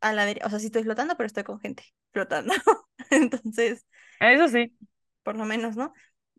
[0.00, 2.52] A la derecha, o sea, sí estoy flotando, pero estoy con gente flotando.
[3.10, 3.86] Entonces,
[4.20, 4.76] Eso sí.
[5.22, 5.92] por lo menos, ¿no?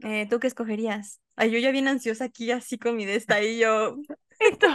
[0.03, 1.21] Eh, ¿tú qué escogerías?
[1.35, 3.97] Ay, yo ya bien ansiosa aquí, así con mi de esta, y yo,
[4.39, 4.67] Esto,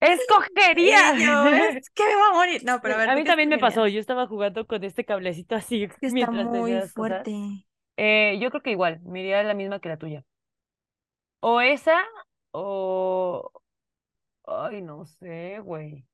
[0.00, 1.14] escogería.
[1.16, 2.62] y yo, es que me va a morir.
[2.64, 5.04] No, pero a ver, A ¿tú mí también me pasó, yo estaba jugando con este
[5.04, 7.32] cablecito así Que está mientras muy fuerte.
[7.96, 10.24] Eh, yo creo que igual, me iría la misma que la tuya.
[11.40, 11.98] O esa,
[12.52, 13.50] o...
[14.46, 16.06] Ay, no sé, güey.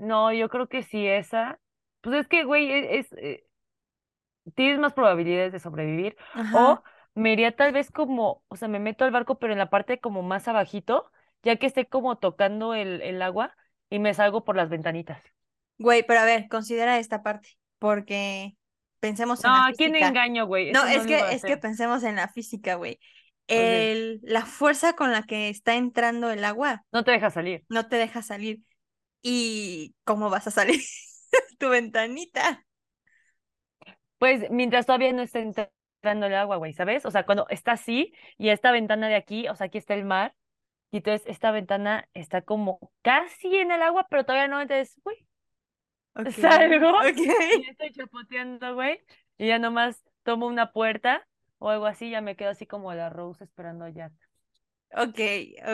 [0.00, 1.60] No, yo creo que sí esa.
[2.00, 3.44] Pues es que, güey, e- es, eh,
[4.54, 6.16] tienes más probabilidades de sobrevivir.
[6.34, 6.72] Ajá.
[6.72, 6.82] O
[7.14, 10.00] me iría tal vez como, o sea, me meto al barco, pero en la parte
[10.00, 11.10] como más abajito,
[11.42, 13.56] ya que esté como tocando el, el agua
[13.90, 15.22] y me salgo por las ventanitas.
[15.78, 18.56] Güey, pero a ver, considera esta parte, porque
[19.00, 20.08] pensemos en la ¿a quién física.
[20.08, 20.72] engaño, güey?
[20.72, 22.98] No, es que, es que pensemos en la física, güey.
[23.48, 27.64] El, la fuerza con la que está entrando el agua No te deja salir.
[27.68, 28.60] no te deja salir.
[29.22, 30.80] ¿Y cómo vas a salir?
[31.58, 32.64] Tu ventanita.
[34.18, 37.06] Pues mientras todavía no está entrando el agua, güey, ¿sabes?
[37.06, 40.04] O sea, cuando está así y esta ventana de aquí, o sea, aquí está el
[40.04, 40.34] mar,
[40.90, 45.26] y entonces esta ventana está como casi en el agua, pero todavía no, entonces, güey,
[46.32, 47.16] salgo ok.
[47.16, 49.00] y ya estoy chapoteando, güey,
[49.38, 51.26] y ya nomás tomo una puerta
[51.58, 54.10] o algo así, ya me quedo así como la Rose esperando ya.
[54.92, 55.18] Ok,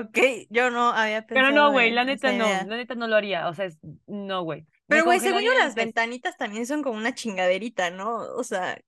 [0.00, 0.18] ok.
[0.50, 2.66] Yo no había Pero pensado no, güey, la neta no, idea.
[2.66, 4.66] la neta no lo haría, o sea, es- no, güey.
[4.88, 8.16] Pero, güey, según yo, las ventanitas también son como una chingaderita, ¿no?
[8.36, 8.78] O sea,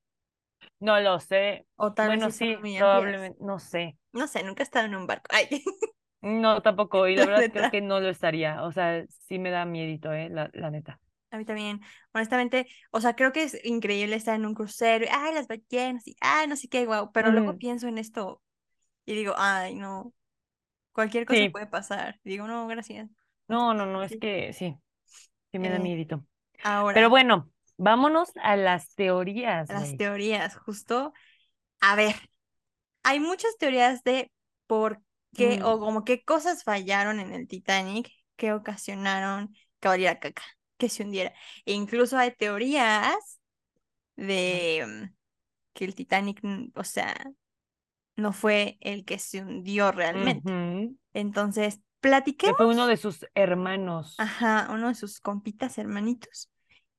[0.79, 1.65] No lo sé.
[1.77, 3.97] o tal Bueno, vez sí probablemente, no sé.
[4.13, 5.25] No sé, nunca he estado en un barco.
[5.31, 5.47] Ay,
[6.21, 9.51] No, tampoco, y la la verdad creo que no lo estaría, o sea, sí me
[9.51, 10.99] da miedito, eh, la, la neta.
[11.31, 11.79] A mí también,
[12.13, 16.07] honestamente, o sea, creo que es increíble estar en un crucero, y, ay, las ballenas,
[16.07, 18.41] y ay, no sé qué, guau, pero luego pienso en esto
[19.05, 20.13] y digo, ay, no,
[20.99, 22.19] cualquier cosa Sí, puede pasar.
[22.23, 23.09] Digo, no, gracias.
[23.47, 24.77] no, no, no, es que sí,
[25.51, 26.25] sí me da Eh, miedito.
[26.93, 31.13] Pero ahora, bueno, vámonos a las teorías, las teorías, justo,
[31.81, 32.15] a ver,
[33.03, 34.31] hay muchas teorías de
[34.67, 35.01] por
[35.35, 40.43] qué o Mm, como qué cosas fallaron en el Titanic que ocasionaron que caca,
[40.77, 41.33] que se hundiera.
[41.65, 43.39] E incluso hay teorías
[44.15, 45.15] de mm,
[45.73, 47.15] que el Titanic, mm, o sea,
[48.19, 50.53] no fue el que se hundió realmente.
[51.13, 51.81] Entonces,
[52.43, 54.17] Que platiquemos, fue uno de sus hermanos.
[54.17, 56.49] ajá, uno de sus compitas hermanitos.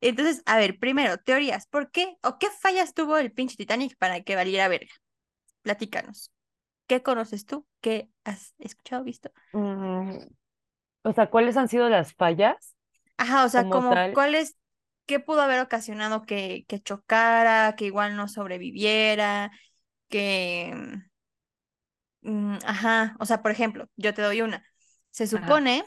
[0.01, 4.23] Entonces, a ver, primero, teorías, ¿por qué o qué fallas tuvo el pinche Titanic para
[4.23, 4.93] que valiera verga?
[5.63, 6.33] Platícanos.
[6.89, 7.67] ¿Qué conoces tú?
[7.81, 9.33] ¿Qué has escuchado, visto?
[9.53, 10.19] Mm,
[11.05, 12.77] o sea, ¿cuáles han sido las fallas
[13.17, 14.13] Ajá, o sea, como como tal?
[14.13, 14.57] cuál es,
[15.07, 19.51] qué pudo haber ocasionado que, que chocara, que igual no sobreviviera,
[20.09, 20.75] que,
[22.23, 24.65] mm, ajá, o sea, por ejemplo, yo te doy una.
[25.11, 25.85] Se supone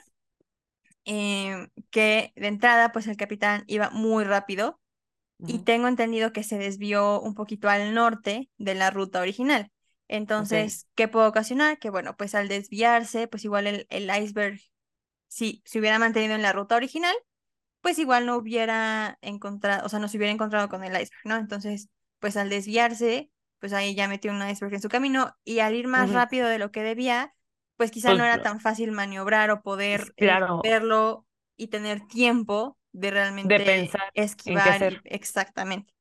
[1.06, 4.80] em, que de entrada, pues el capitán iba muy rápido
[5.46, 9.72] y tengo entendido que se desvió un poquito al norte de la ruta original.
[10.08, 11.80] Entonces, ¿qué puede ocasionar?
[11.80, 14.60] Que bueno, pues al desviarse, pues igual el, el iceberg,
[15.28, 17.16] si se hubiera mantenido en la ruta original,
[17.82, 21.38] pues igual no hubiera encontrado, o sea, no se hubiera encontrado con el iceberg, ¿no?
[21.38, 23.32] Entonces, pues al desviarse,
[23.64, 26.50] pues ahí ya metió un iceberg en su camino y al ir más ujú, rápido
[26.50, 27.34] de lo que debía,
[27.78, 32.06] pues quizá no Pues era tan fácil maniobrar o poder eh, claro, verlo y tener
[32.08, 34.12] tiempo de de realmente pensar
[34.46, 35.06] en qué esquivar hacer.
[35.06, 35.94] exactamente.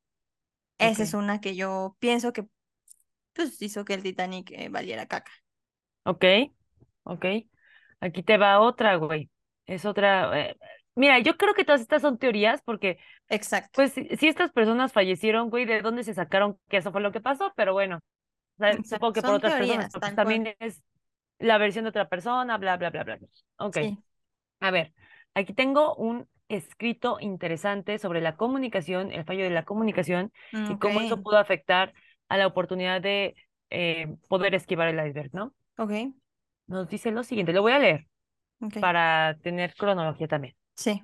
[0.80, 0.98] Ok.
[0.98, 2.46] Esa es una que yo pienso que
[3.34, 5.32] pues hizo que el Titanic eh, valiera caca.
[6.04, 6.24] Ok,
[7.04, 7.24] ok.
[8.00, 9.30] Aquí te va otra, güey.
[9.66, 10.38] Es otra.
[10.50, 10.56] eh,
[10.94, 12.98] Mira, yo creo que todas estas son teorías porque,
[13.32, 17.00] Exacto, pues, si, si estas personas fallecieron, güey, ¿de dónde se sacaron que eso fue
[17.00, 17.52] lo que pasó?
[17.56, 20.42] Pero bueno, o sea, supongo que por otras personas, teorías, pero pues tal cual.
[20.42, 20.82] también es
[21.38, 23.18] la versión de otra persona, bla, bla, bla, bla.
[23.58, 23.98] Ok, Sí.
[24.60, 24.92] a ver,
[25.34, 30.78] aquí tengo un escrito interesante sobre la comunicación, el fallo de la comunicación Mm, y
[30.78, 31.92] cómo eso pudo afectar
[32.28, 33.34] a la oportunidad de
[33.70, 35.54] eh, poder esquivar el iceberg, ¿no?
[35.78, 35.92] ok,
[36.66, 38.06] Nos dice lo siguiente, lo voy a leer
[38.60, 38.78] ok.
[38.80, 40.54] para tener cronología también.
[40.74, 41.02] Sí.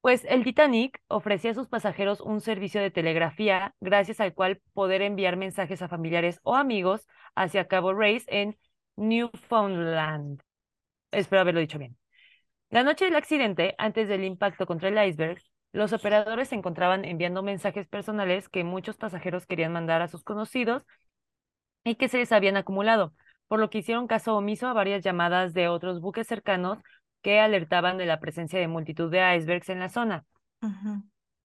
[0.00, 5.02] Pues el Titanic ofrecía a sus pasajeros un servicio de telegrafía gracias al cual poder
[5.02, 8.58] enviar mensajes a familiares o amigos hacia Cabo Race en
[8.96, 10.40] Newfoundland.
[11.10, 11.98] Espero haberlo dicho bien.
[12.70, 17.42] La noche del accidente, antes del impacto contra el iceberg, los operadores se encontraban enviando
[17.42, 20.86] mensajes personales que muchos pasajeros querían mandar a sus conocidos
[21.84, 23.14] y que se les habían acumulado,
[23.48, 26.78] por lo que hicieron caso omiso a varias llamadas de otros buques cercanos
[27.22, 30.26] que alertaban de la presencia de multitud de icebergs en la zona.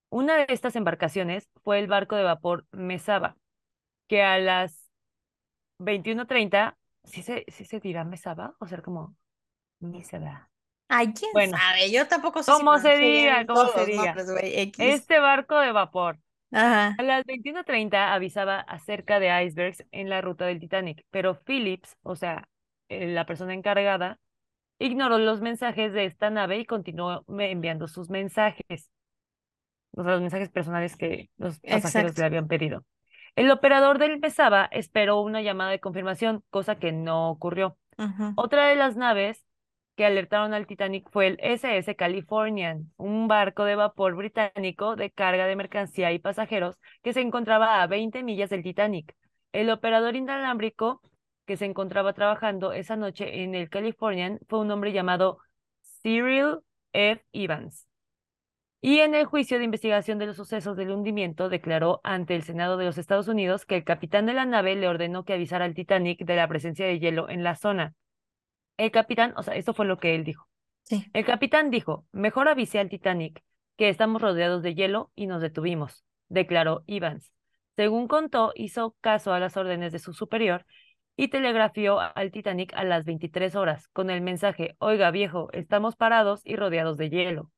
[0.09, 3.37] Una de estas embarcaciones fue el barco de vapor Mesaba,
[4.07, 4.91] que a las
[5.79, 8.55] 21:30, ¿sí se, sí se dirá Mesaba?
[8.59, 9.15] O sea, como
[9.79, 10.51] Mesaba.
[10.87, 11.91] Ay, quién Bueno, sabe.
[11.91, 13.45] Yo tampoco sé ¿cómo se diga?
[13.45, 14.15] ¿Cómo se diga?
[14.77, 16.19] Este barco de vapor
[16.51, 16.95] Ajá.
[16.97, 22.15] a las 21:30 avisaba acerca de icebergs en la ruta del Titanic, pero Phillips, o
[22.15, 22.49] sea,
[22.89, 24.19] eh, la persona encargada,
[24.79, 28.89] ignoró los mensajes de esta nave y continuó enviando sus mensajes,
[29.91, 32.21] o sea, los mensajes personales que los pasajeros Exacto.
[32.21, 32.83] le habían pedido.
[33.35, 37.77] El operador del Mesaba esperó una llamada de confirmación, cosa que no ocurrió.
[38.35, 39.45] Otra de las naves
[39.95, 45.47] que alertaron al Titanic fue el SS Californian, un barco de vapor británico de carga
[45.47, 49.15] de mercancía y pasajeros que se encontraba a 20 millas del Titanic.
[49.53, 51.01] El operador inalámbrico
[51.45, 55.39] que se encontraba trabajando esa noche en el Californian fue un hombre llamado
[56.01, 56.59] Cyril
[56.93, 57.23] F.
[57.33, 57.87] Evans.
[58.81, 62.77] Y en el juicio de investigación de los sucesos del hundimiento declaró ante el Senado
[62.77, 65.73] de los Estados Unidos que el capitán de la nave le ordenó que avisara al
[65.73, 67.95] Titanic de la presencia de hielo en la zona.
[68.77, 70.47] El capitán, o sea, esto fue lo que él dijo.
[70.83, 71.03] Sí.
[71.13, 73.41] El capitán dijo, mejor avise al Titanic
[73.75, 77.31] que estamos rodeados de hielo y nos detuvimos, declaró Evans.
[77.75, 80.65] Según contó, hizo caso a las órdenes de su superior
[81.17, 86.41] y telegrafió al Titanic a las 23 horas con el mensaje, oiga viejo, estamos parados
[86.43, 87.51] y rodeados de hielo.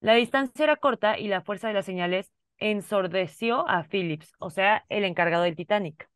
[0.00, 4.84] La distancia era corta y la fuerza de las señales ensordeció a Phillips, o sea,
[4.88, 6.08] el encargado del Titanic,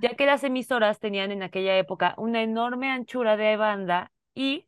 [0.00, 4.66] ya que las emisoras tenían en aquella época una enorme anchura de banda y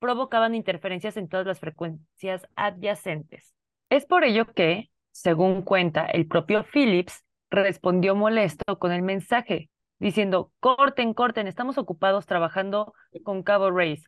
[0.00, 3.54] provocaban interferencias en todas las frecuencias adyacentes.
[3.88, 10.52] Es por ello que, según cuenta el propio Phillips, respondió molesto con el mensaje, diciendo,
[10.60, 14.04] corten, corten, estamos ocupados trabajando con Cabo Race,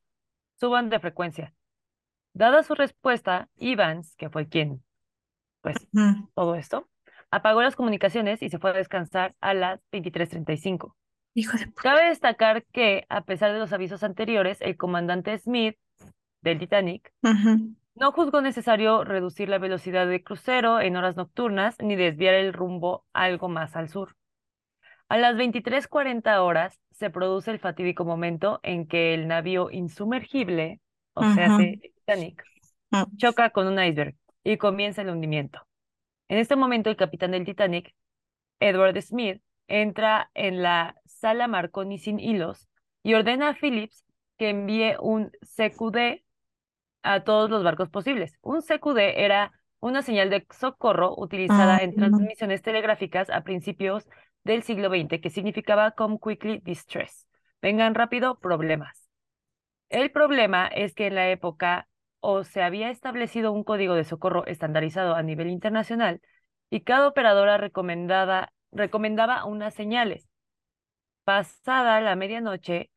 [0.59, 1.55] suban de frecuencia.
[2.33, 4.83] Dada su respuesta, Evans, que fue quien,
[5.63, 5.77] pues,
[6.35, 6.89] todo esto,
[7.31, 10.95] apagó las comunicaciones y se fue a descansar a las 23:35.
[11.35, 11.73] Hijo de.
[11.75, 15.77] Cabe destacar que, a pesar de los avisos anteriores, el comandante Smith
[16.41, 17.13] del Titanic
[17.95, 23.05] no juzgó necesario reducir la velocidad de crucero en horas nocturnas ni desviar el rumbo
[23.13, 24.15] algo más al sur.
[25.09, 30.81] A las 23:40 horas se produce el fatídico momento en que el navío insumergible,
[31.15, 31.63] o sea, Ujú.
[31.63, 32.45] el Titanic,
[32.91, 33.17] Mm.
[33.17, 35.61] choca con un iceberg y comienza el hundimiento.
[36.29, 37.95] En este momento, el capitán del Titanic,
[38.61, 42.69] Edward Smith, entra en la sala Marconi sin hilos
[43.03, 44.05] y ordena a Phillips
[44.39, 46.23] que envíe un CQD
[47.03, 48.39] a todos los barcos posibles.
[48.43, 54.07] Un CQD era una señal de socorro utilizada Ah, en transmisiones telegráficas a principios
[54.47, 57.27] del siglo XX, que significaba Come Quickly Distress.
[57.61, 59.11] Vengan rápido, problemas.
[59.89, 61.89] El problema es que en la época
[62.21, 66.21] o se había establecido un código de socorro estandarizado a nivel internacional
[66.71, 70.29] y cada operadora recomendaba unas señales.
[71.25, 72.91] Pasada la medianoche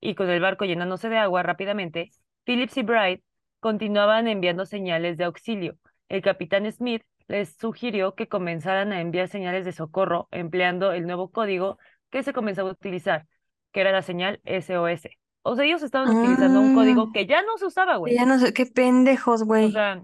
[0.00, 2.12] y con el barco llenándose de agua rápidamente,
[2.44, 3.22] Phillips y Bright
[3.60, 5.76] continuaban enviando señales de auxilio.
[6.08, 11.30] El capitán Smith les sugirió que comenzaran a enviar señales de socorro empleando el nuevo
[11.30, 11.78] código
[12.10, 13.26] que se comenzaba a utilizar,
[13.72, 15.08] que era la señal SOS.
[15.42, 17.10] O sea, ellos estaban utilizando un código Ah.
[17.12, 18.14] que ya no se usaba, güey.
[18.14, 19.72] Ya no sé, qué pendejos, O güey.
[19.72, 20.02] sea,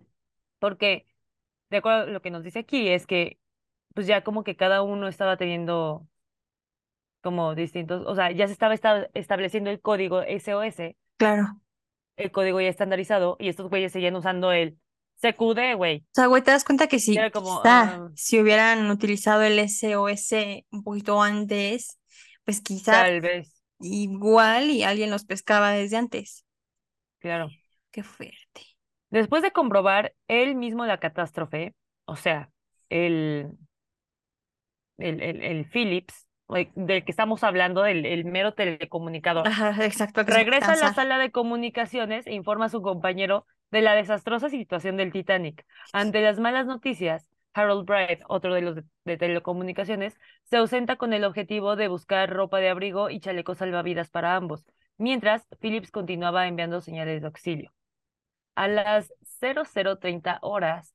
[0.58, 1.06] porque
[1.70, 3.38] de acuerdo a lo que nos dice aquí es que
[3.94, 6.06] pues ya como que cada uno estaba teniendo
[7.22, 11.60] como distintos, o sea, ya se estaba esta- estableciendo el código SOS, Claro.
[12.16, 14.78] el código ya estandarizado y estos güeyes seguían usando el
[15.20, 15.98] CQD, güey.
[15.98, 18.10] O sea, güey, te das cuenta que si como, quizá ah.
[18.14, 20.32] si hubieran utilizado el SOS
[20.70, 21.98] un poquito antes,
[22.44, 26.44] pues quizá Tal vez, igual y alguien los pescaba desde antes.
[27.18, 27.48] claro.
[27.92, 28.62] Qué fuerte.
[29.10, 32.50] Después de comprobar él mismo la catástrofe, o sea,
[32.88, 33.50] el,
[34.98, 36.28] el, el, el Phillips,
[36.74, 40.22] del que estamos hablando, el, el mero telecomunicador, Ajá, exacto.
[40.22, 44.96] regresa a la sala de comunicaciones e informa a su compañero de la desastrosa situación
[44.96, 45.64] del Titanic.
[45.92, 51.24] Ante las malas noticias, Harold Bright, otro de los de, telecomunicaciones, se ausenta con el
[51.24, 54.64] objetivo de buscar ropa de abrigo y chalecos salvavidas para ambos,
[54.98, 57.72] mientras Phillips continuaba enviando señales de auxilio.
[58.54, 60.94] A las 0030 horas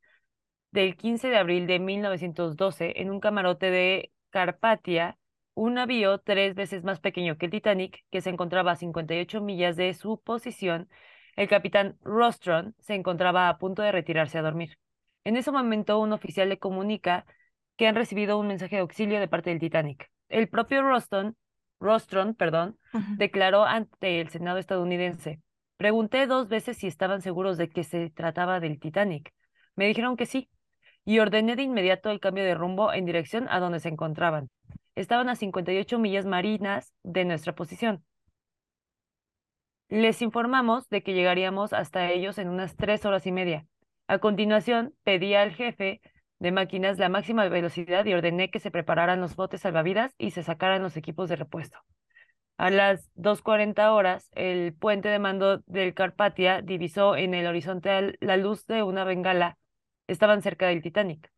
[0.72, 5.18] del 15 de abril de 1912, en un camarote de Carpatia,
[5.54, 9.78] un navío tres veces más pequeño que el Titanic, que se encontraba a 58 millas
[9.78, 10.90] de su posición,
[11.36, 14.78] el capitán Rostron se encontraba a punto de retirarse a dormir.
[15.24, 17.26] En ese momento, un oficial le comunica
[17.78, 20.10] que han recibido un mensaje de auxilio de parte del Titanic.
[20.30, 21.36] El propio Rostron,
[21.80, 22.78] Rostron, perdón,
[23.18, 25.42] declaró ante el Senado estadounidense.
[25.78, 29.34] Pregunté dos veces si estaban seguros de que se trataba del Titanic.
[29.76, 30.50] Me dijeron que sí,
[31.04, 34.50] y ordené de inmediato el cambio de rumbo en dirección a donde se encontraban.
[34.96, 38.04] Estaban a 58 millas marinas de nuestra posición.
[39.90, 43.68] Les informamos de que llegaríamos hasta ellos en unas tres horas y media.
[44.08, 46.02] A continuación, pedí al jefe
[46.40, 50.44] de máquinas la máxima velocidad y ordené que se prepararan los botes salvavidas y se
[50.44, 51.78] sacaran los equipos de repuesto.
[52.58, 58.38] A las 2.40 horas, el puente de mando del Carpatia divisó en el horizonte la
[58.38, 59.58] luz de una bengala.
[60.08, 61.32] Estaban cerca del Titanic.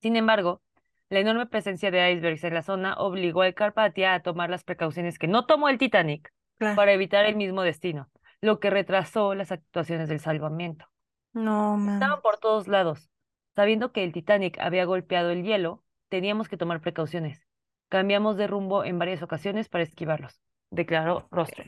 [0.00, 0.60] Sin embargo,
[1.08, 5.18] la enorme presencia de icebergs en la zona obligó al Carpatia a tomar las precauciones
[5.18, 6.76] que no tomó el Titanic Claro.
[6.76, 8.10] para evitar el mismo destino,
[8.42, 10.86] lo que retrasó las actuaciones del salvamiento.
[11.32, 11.94] No, mames.
[11.94, 13.10] Estaban por todos lados.
[13.56, 17.46] Sabiendo que el Titanic había golpeado el hielo, teníamos que tomar precauciones.
[17.88, 20.40] Cambiamos de rumbo en varias ocasiones para esquivarlos,
[20.70, 21.64] declaró Rostro.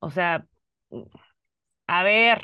[0.00, 0.46] O sea,
[1.86, 2.42] a ver,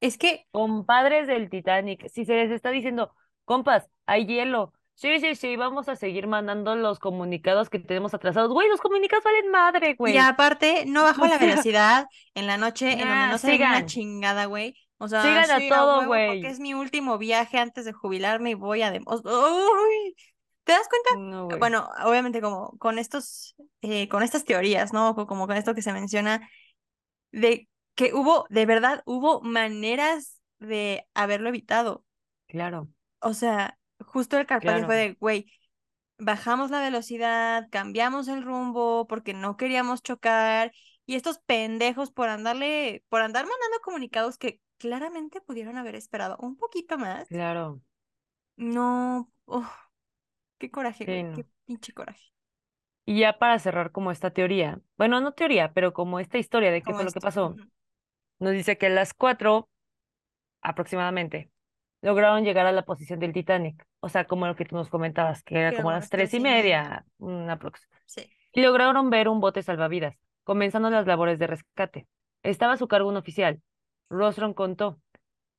[0.00, 3.14] Es que compadres del Titanic, si se les está diciendo,
[3.46, 4.73] compas, hay hielo.
[4.96, 8.52] Sí, sí, sí, vamos a seguir mandando los comunicados que tenemos atrasados.
[8.52, 10.16] Güey, los comunicados valen madre, Y güey.
[10.18, 14.76] aparte, no bajó la velocidad en la noche en donde no se una chingada, güey.
[14.98, 16.46] O sea, sigan a sí, todo, huevo, porque güey.
[16.46, 18.92] es mi último viaje antes de jubilarme y voy a...
[19.06, 20.14] o- ¡Uy!
[20.62, 21.10] ¿Te das cuenta?
[21.18, 21.58] No, güey.
[21.58, 25.14] Bueno, obviamente como con estos, eh, con estas teorías, ¿no?
[25.16, 26.48] Co- Como con esto que se menciona,
[27.32, 32.04] de que hubo, de verdad, hubo maneras de haberlo evitado.
[32.46, 32.88] Claro,
[33.20, 35.46] O sea, justo el Carpathia fue claro, de, güey,
[36.18, 40.72] bajamos la velocidad, cambiamos el rumbo porque no queríamos chocar
[41.06, 46.56] y estos pendejos por andarle, por andar mandando comunicados que claramente pudieron haber esperado un
[46.56, 47.28] poquito más.
[47.28, 47.82] claro.
[48.56, 49.30] No,
[50.58, 51.32] qué coraje, Sí, güey, no.
[51.32, 52.32] qué pinche coraje.
[53.06, 56.82] Y ya para cerrar como esta teoría, bueno, no teoría, pero como esta historia de
[56.82, 57.60] qué fue lo que pasó,
[58.40, 59.70] nos dice que a las cuatro
[60.62, 61.50] aproximadamente
[62.04, 65.42] lograron llegar a la posición del Titanic, o sea, como lo que tú nos comentabas,
[65.42, 67.06] que era como las tres y media.
[67.16, 67.88] una aprox.
[68.04, 68.30] Sí.
[68.52, 72.06] Y lograron ver un bote salvavidas, comenzando las labores de rescate.
[72.42, 73.62] Estaba a su cargo un oficial.
[74.10, 75.00] Rostron contó.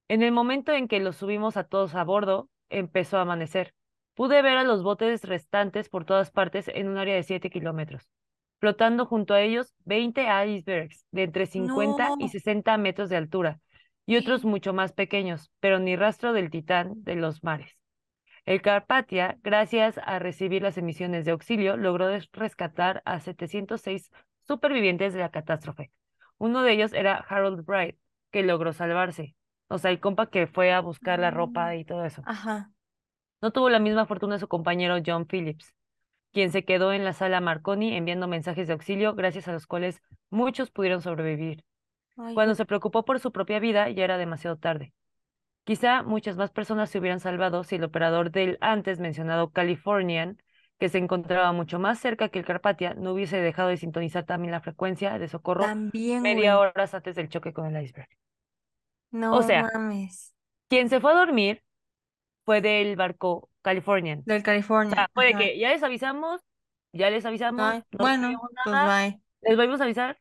[0.08, 3.74] En el momento en que los subimos a todos a bordo, empezó a amanecer.
[4.14, 8.08] Pude ver a los botes restantes por todas partes en un área de 7 kilómetros,
[8.60, 12.30] flotando junto a ellos 20 icebergs de entre 50 y No.
[12.30, 13.60] 60 metros de altura,
[14.06, 17.78] y otros mucho más pequeños, pero ni rastro del titán de los mares.
[18.46, 24.12] El Carpathia, gracias a recibir las emisiones de auxilio, logró rescatar a 706
[24.48, 25.92] supervivientes de la catástrofe.
[26.38, 27.98] Uno de ellos era Harold Bright,
[28.32, 29.36] que logró salvarse.
[29.68, 32.24] O sea, el compa que fue a buscar la Mm, ropa y todo eso.
[32.24, 32.72] Ajá.
[33.42, 35.74] No tuvo la misma fortuna su compañero John Phillips,
[36.34, 40.02] quien se quedó en la sala Marconi enviando mensajes de auxilio, gracias a los cuales
[40.30, 41.64] muchos pudieron sobrevivir.
[42.18, 44.94] Ay, Cuando se preocupó por su propia vida, ya era demasiado tarde.
[45.66, 50.42] Quizá muchas más personas se hubieran salvado si el operador del antes mencionado Californian,
[50.80, 54.52] que se encontraba mucho más cerca que el Carpathia, no hubiese dejado de sintonizar también
[54.52, 56.60] la frecuencia de socorro También, media güey.
[56.60, 58.10] hora antes del choque con el iceberg.
[59.30, 60.34] O No sea, mames.
[60.70, 61.64] quien se fue a dormir
[62.46, 64.22] fue del barco Californian.
[64.26, 64.96] Del O California.
[64.96, 65.40] sea, puede Ajá.
[65.40, 66.42] que ya les avisamos,
[66.94, 69.22] ya les avisamos, no bueno, pues bye.
[69.42, 70.20] les volvemos a avisar.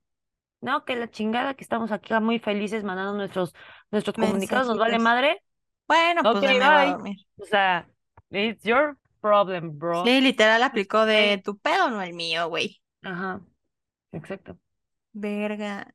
[0.64, 3.52] No, que la chingada, que estamos aquí muy felices mandando nuestros,
[3.90, 5.42] nuestros comunicados, nos vale madre.
[5.86, 6.92] Bueno, pues ya me voy a bye.
[6.92, 7.16] dormir.
[7.38, 7.86] O sea,
[8.30, 10.04] it's your problem, bro.
[10.04, 12.80] Sí, literal Pues, aplicó de tu pedo, no el mío, güey.
[13.02, 13.40] Ajá,
[14.12, 14.58] exacto.
[15.14, 15.86] Verga.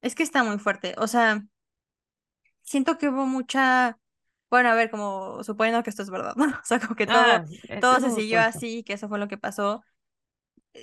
[0.00, 0.94] Es que está muy fuerte.
[0.98, 1.42] O sea,
[2.62, 3.98] siento que hubo mucha.
[4.50, 6.46] Bueno, a ver, como suponiendo que esto es verdad, ¿no?
[6.46, 7.44] O sea, como que todo, Ah,
[7.80, 9.82] todo se siguió así, que eso fue lo que pasó.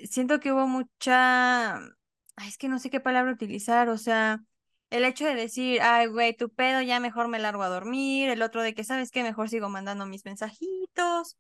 [0.09, 1.79] Siento que hubo mucha.
[2.35, 3.89] Ay, es que no sé qué palabra utilizar.
[3.89, 4.39] O sea,
[4.89, 8.29] el hecho de decir, ay, güey, tu pedo, ya mejor me largo a dormir.
[8.29, 9.23] El otro de que, ¿sabes qué?
[9.23, 11.37] Mejor sigo mandando mis mensajitos.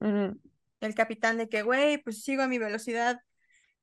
[0.00, 3.20] El capitán de que, güey, pues sigo a mi velocidad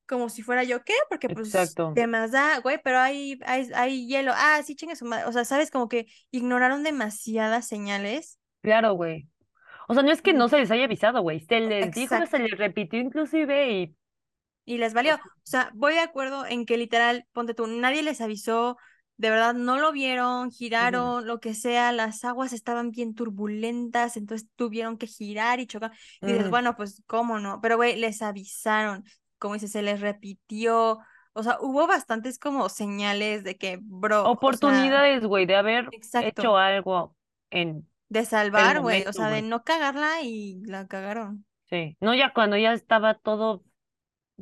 [0.06, 1.94] como si fuera yo qué, porque pues Exacto.
[1.96, 4.34] de más da, güey, pero hay, hay, hay hielo.
[4.36, 5.26] Ah, sí, chingue su madre.
[5.26, 5.72] O sea, ¿sabes?
[5.72, 8.40] Como que ignoraron demasiadas señales.
[8.62, 9.28] Claro, güey.
[9.88, 11.42] O sea, no es que no se les haya avisado, güey.
[11.42, 13.96] Se les dijo, se les repitió inclusive y
[14.66, 15.16] Y les valió.
[15.16, 18.78] O sea, voy de acuerdo en que literal, ponte tú, nadie les avisó,
[19.18, 24.48] de verdad no lo vieron, giraron, lo que sea, las aguas estaban bien turbulentas, entonces
[24.56, 25.92] tuvieron que girar y chocar.
[26.22, 27.60] Y dices, bueno, pues, ¿cómo no?
[27.62, 29.04] Pero, güey, les avisaron,
[29.38, 31.00] como dices, se les repitió.
[31.34, 35.86] O sea, hubo bastantes como señales de que, bro, o sea, Oportunidades, güey, de haber
[35.86, 37.16] hecho exacto, algo
[37.50, 41.46] en de salvar, güey, o sea, de no cagarla y la cagaron.
[41.70, 41.98] Sí.
[42.00, 43.64] No ya cuando ya estaba todo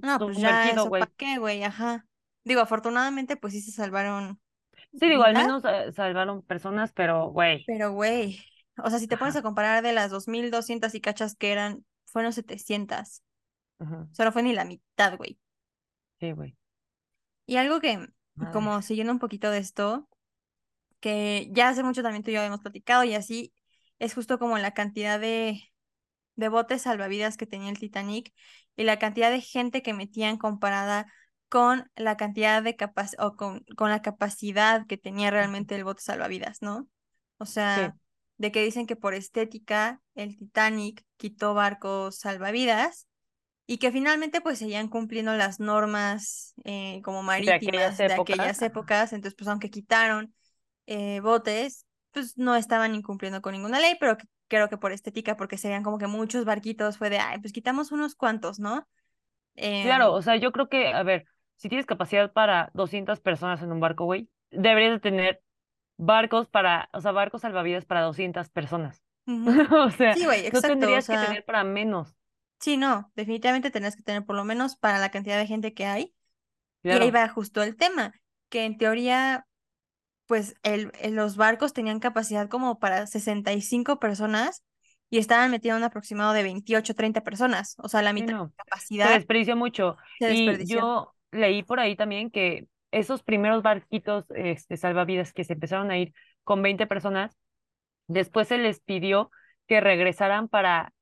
[0.02, 0.98] No, pues ya eso, güey.
[0.98, 1.64] ¿para qué, güey?
[1.64, 2.08] Ajá.
[2.44, 4.40] Digo, afortunadamente, pues sí se salvaron
[5.00, 7.66] Sí, digo, al menos eh, salvaron personas, pero, güey.
[7.66, 8.40] pero, güey,
[8.78, 9.36] o sea, si te pones Ajá.
[9.36, 13.24] a comparar de las 2.200 y cachas que eran, fueron 700.
[13.80, 15.40] Ujú, O sea, no fue ni la mitad, güey.
[16.20, 16.56] Sí, güey.
[17.46, 18.08] Y algo que,
[18.50, 20.08] como siguiendo un poquito de esto,
[21.02, 23.54] que ya hace mucho también tú y yo habíamos platicado y así,
[24.00, 25.62] es justo como la cantidad de,
[26.36, 28.34] de botes salvavidas que tenía el Titanic
[28.82, 31.08] y la cantidad de gente que metían comparada
[31.50, 36.02] con la cantidad de capac o con, con la capacidad que tenía realmente el bote
[36.04, 36.88] salvavidas, ¿no?
[37.38, 37.98] O Sí, sea,
[38.38, 43.08] de que dicen que por estética el Titanic quitó barcos salvavidas
[43.68, 48.62] y que finalmente pues seguían cumpliendo las normas eh, como de aquellas marítimas de aquellas
[48.62, 48.64] épocas.
[48.64, 48.90] Ajá.
[48.90, 50.34] épocas, entonces pues aunque quitaron
[50.88, 55.38] eh, botes, pues no estaban incumpliendo con ninguna ley, pero que creo que por estética,
[55.38, 58.88] porque serían como que muchos barquitos, fue de, ay, pues quitamos unos cuantos, ¿no?
[59.80, 61.26] Claro, Em, o sea, yo creo que, a ver,
[61.56, 65.42] si tienes capacidad para 200 personas en un barco, güey, deberías de tener
[65.98, 69.04] barcos para, o sea, barcos salvavidas para 200 personas.
[69.72, 72.16] O sea, Sí, güey, no exacto, o tendrías que sea, tener para menos.
[72.60, 75.86] sí, no, definitivamente tenés que tener por lo menos para la cantidad de gente que
[75.86, 76.14] hay.
[76.88, 78.14] Y ahí Claro, va justo el tema,
[78.50, 79.48] que en teoría,
[80.32, 84.64] pues el, los barcos tenían capacidad como para 65 personas
[85.10, 88.46] y estaban metiendo un aproximado de 28 30 personas, o sea, la mitad no.
[88.46, 89.98] de Se capacidad desperdició mucho.
[90.20, 95.52] se Y yo leí por ahí también que esos primeros barquitos, este, salvavidas que se
[95.52, 96.14] empezaron a ir
[96.46, 97.38] con 20 personas,
[98.08, 99.32] después se les pidió
[99.68, 100.94] que regresaran para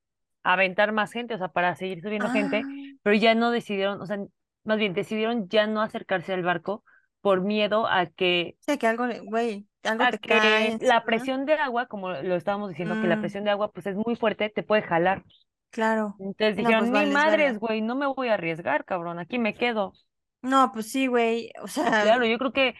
[0.42, 4.08] aventar más gente, o sea, para seguir subiendo gente, Ah, pero ya no decidieron, o
[4.08, 4.18] sea,
[4.64, 6.84] más bien decidieron ya no acercarse al barco
[7.22, 11.04] por miedo a que sé que algo, güey, algo a te cae que la encima.
[11.06, 13.96] presión de agua, como lo estábamos diciendo, que la Mm, presión de agua pues es
[13.96, 15.24] muy fuerte, te puede jalar.
[15.72, 16.20] claro.
[16.20, 17.48] Entonces No, pues dijeron, ni vales, verga.
[17.48, 19.94] madres, güey, no me voy a arriesgar, cabrón, aquí me quedo.
[20.42, 22.76] No, pues sí, güey, o sea, claro, yo creo que,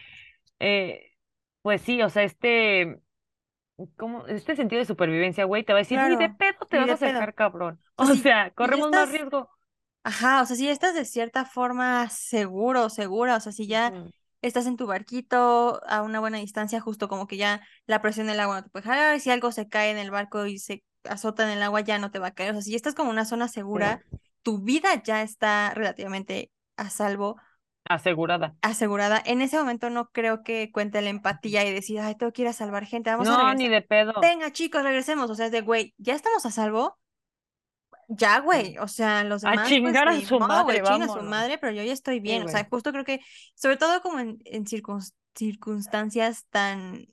[0.60, 1.12] eh,
[1.62, 3.00] pues sí, o sea, este,
[3.96, 6.84] como, este sentido de supervivencia, güey, te va a decir, ni de pedo te ni
[6.84, 7.20] vas a pedo.
[7.20, 7.80] acercar, cabrón.
[7.96, 9.50] O sea, O si, sea, si ya corremos más riesgo.
[10.02, 13.94] Ajá, o sea, si estás de cierta forma seguro, segura, o sea, si ya
[14.42, 18.40] estás en tu barquito a una buena distancia, justo como que ya la presión del
[18.40, 21.44] agua no te puede jalar, si algo se cae en el barco y se azota
[21.44, 23.14] en el agua ya no te va a caer, o sea, si estás como en
[23.16, 27.36] una zona segura, sí, tu vida ya está relativamente a salvo,
[27.84, 28.56] asegurada.
[28.62, 29.22] asegurada.
[29.24, 32.48] En ese momento no creo que cuente la empatía y decir, ay, tengo que ir
[32.48, 33.70] a salvar gente, vamos a No, ni regresar.
[33.70, 34.14] de pedo.
[34.20, 36.98] Venga, chicos, regresemos, o sea, es de, güey, ya estamos a salvo
[38.18, 41.08] ya, güey, o sea, los A demás, pues chingar a ni su madre, güey, chinga
[41.08, 43.20] su madre, pero yo ya estoy Sí, bien, o sea, justo creo que,
[43.54, 47.06] sobre todo como en, en circun- circunstancias tan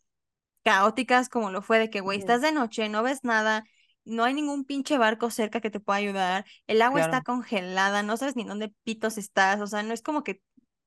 [0.63, 3.63] caóticas como lo fue de que, güey, estás de noche, no ves nada,
[4.05, 8.17] no hay ningún pinche barco cerca que te pueda ayudar, el agua está congelada, no
[8.17, 10.41] sabes ni dónde pitos estás, o sea, no es como que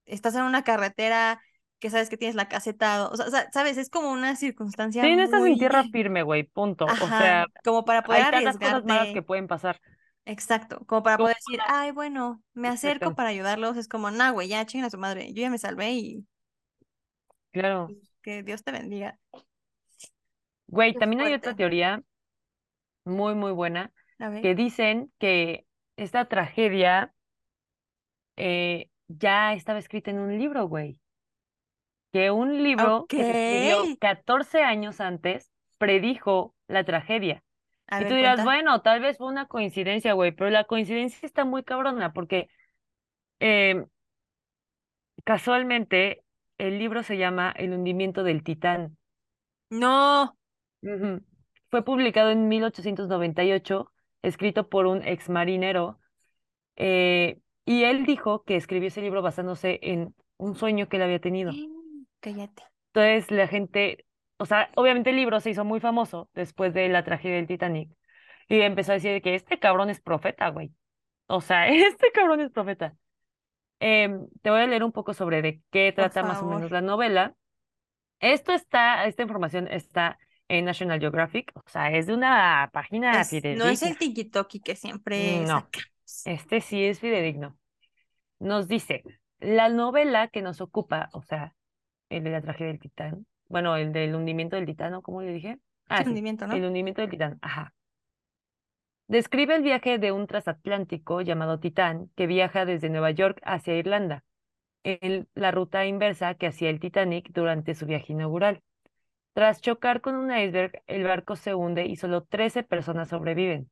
[0.07, 1.41] estás en una carretera
[1.79, 5.03] que sabes que tienes la caseta, o sea, o sea, sabes, es como una circunstancia
[5.03, 6.95] Sí, no estás en tierra muy, firme, güey, punto.
[6.99, 9.81] O sea, como para poder hay tantas cosas malas que pueden pasar.
[10.27, 14.31] Exacto, como para Como poder decir, ay, bueno, me acerco para ayudarlos, es como, nah,
[14.31, 16.27] güey, ya chingan a su madre, yo ya me salvé y
[17.53, 17.87] Claro.
[17.87, 19.19] pues, que Dios te bendiga.
[20.69, 22.03] Güey, Qué también hay otra teoría
[23.05, 23.93] muy, muy buena
[24.41, 25.67] que dicen que
[25.97, 27.15] esta tragedia
[28.37, 30.99] eh, ya estaba escrita en un libro, güey.
[32.13, 37.43] Que un libro que se escribió 14 años antes predijo la tragedia.
[37.91, 38.45] A Y tú ver, dirás, cuenta.
[38.45, 42.49] bueno, tal vez fue una coincidencia, güey, pero la coincidencia está muy cabrona porque
[43.41, 43.87] eh,
[45.25, 46.25] casualmente
[46.59, 48.99] el libro se llama El hundimiento del Titán.
[49.71, 50.37] No.
[51.71, 56.01] Fue publicado en 1898, escrito por un exmarinero,
[56.77, 61.21] eh, y él dijo que escribió ese libro basándose en un sueño que él había
[61.21, 61.61] tenido.
[62.21, 62.63] Cállate.
[62.93, 64.07] Entonces la gente,
[64.41, 67.91] o sea, obviamente el libro se hizo muy famoso después de la tragedia del Titanic,
[68.49, 70.73] y empezó a decir que este cabrón es profeta, güey.
[71.27, 72.97] O sea, este cabrón es profeta.
[73.79, 76.81] Em, te voy a leer un poco sobre de qué trata más o menos la
[76.81, 77.35] novela.
[78.19, 80.19] Esto está, esta información está
[80.49, 83.99] en National Geographic, o sea, es de una página Es, no es el fidedigna.
[83.99, 86.23] tiki-toki que siempre No, sacamos.
[86.25, 87.57] este sí es fidedigno.
[88.41, 89.05] Nos dice,
[89.39, 91.55] la novela que nos ocupa, o sea,
[92.09, 95.03] el de la tragedia del Titán, bueno, el del hundimiento del Titán, ¿no?
[95.03, 95.59] ¿Cómo le dije?
[95.89, 96.55] Ah, sí, hundimiento, ¿no?
[96.55, 97.75] el hundimiento del Titán, ajá.
[99.09, 104.23] Describe el viaje de un transatlántico llamado Titán que viaja desde Nueva York hacia Irlanda,
[104.85, 108.63] en la ruta inversa que hacía el Titanic durante su viaje inaugural.
[109.33, 113.69] Tras chocar con un iceberg, el barco se hunde y solo 13 personas sobreviven.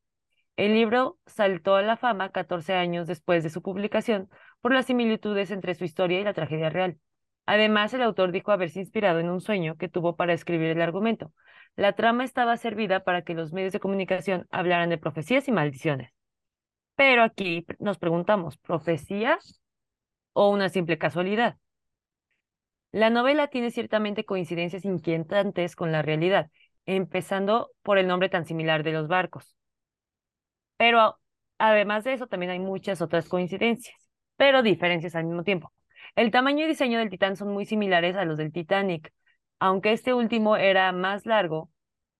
[0.56, 4.28] El libro saltó a la fama 14 años después de su publicación
[4.60, 6.98] por las similitudes entre su historia y la tragedia real.
[7.48, 11.32] Además, el autor dijo haberse inspirado en un sueño que tuvo para escribir el argumento.
[11.76, 16.12] La trama estaba servida para que los medios de comunicación hablaran de profecías y maldiciones.
[16.94, 19.62] Pero aquí nos preguntamos, ¿profecías
[20.34, 21.56] o una simple casualidad?
[22.92, 26.50] La novela tiene ciertamente coincidencias inquietantes con la realidad,
[26.84, 29.56] empezando por el nombre tan similar de los barcos.
[30.76, 31.18] Pero
[31.56, 33.96] además de eso, también hay muchas otras coincidencias,
[34.36, 35.72] pero diferencias al mismo tiempo.
[36.18, 39.12] El tamaño y diseño del Titán son muy similares a los del Titanic,
[39.60, 41.70] aunque este último era más largo,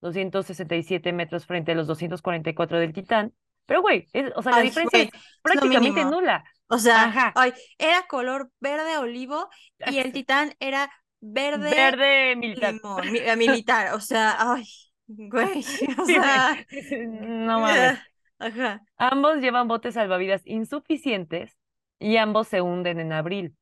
[0.01, 3.33] 267 metros frente a los 244 del Titán.
[3.65, 6.43] Pero, güey, es- o sea, la Ay, diferencia güey, es prácticamente nula.
[6.67, 9.49] O sea, Ajá, ay, era color verde olivo
[9.85, 12.73] y el titán era verde verde militar.
[12.75, 13.93] limón, mi- eh, militar.
[13.93, 14.63] O sea, ay,
[15.07, 15.63] Güey,
[15.99, 16.65] o Sí, sea,
[17.01, 17.99] no mames.
[18.39, 18.81] ajá.
[18.97, 21.57] Ambos llevan botes salvavidas insuficientes
[21.99, 23.55] y ambos se hunden en abril.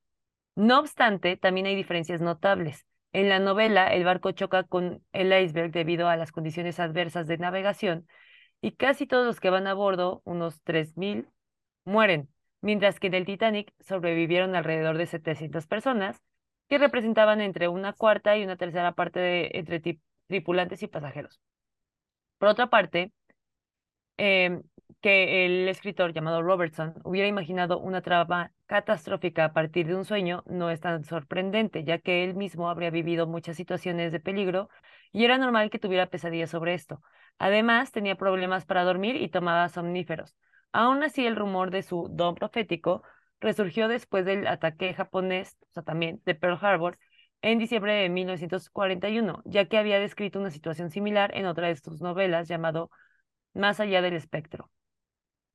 [0.58, 2.88] No obstante, también hay diferencias notables.
[3.14, 7.38] En la novela, el barco choca con el iceberg debido a las condiciones adversas de
[7.38, 8.08] navegación
[8.60, 11.30] y casi todos los que van a bordo, unos 3.000,
[11.86, 12.28] mueren,
[12.62, 16.24] mientras que en el Titanic sobrevivieron alrededor de 700 personas,
[16.68, 21.40] que representaban entre una cuarta y una tercera parte de, entre tripulantes y pasajeros.
[22.40, 23.12] Por otra parte,
[24.18, 24.64] em,
[25.02, 30.44] que el escritor llamado Robertson hubiera imaginado una trama catastrófica a partir de un sueño
[30.48, 34.70] no es tan sorprendente, ya que él mismo habría vivido muchas situaciones de peligro
[35.12, 37.02] y era normal que tuviera pesadillas sobre esto.
[37.38, 40.36] Además, tenía problemas para dormir y tomaba somníferos.
[40.72, 43.04] Aún así, el rumor de su don profético
[43.40, 46.98] resurgió después del ataque japonés, o sea, también de Pearl Harbor,
[47.42, 52.02] en diciembre de 1941, ya que había descrito una situación similar en otra de sus
[52.02, 52.90] novelas llamado
[53.54, 54.72] Más allá del espectro.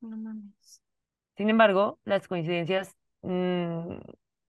[0.02, 0.82] No mames.
[1.36, 3.96] Sin embargo, las coincidencias mm,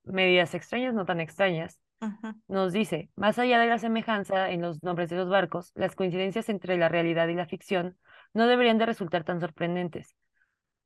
[0.04, 2.36] medias extrañas, no tan extrañas, Ajá.
[2.48, 6.50] nos dice, más allá de la semejanza en los nombres de los barcos, las coincidencias
[6.50, 7.98] entre la realidad y la ficción
[8.34, 10.16] no deberían de resultar tan sorprendentes.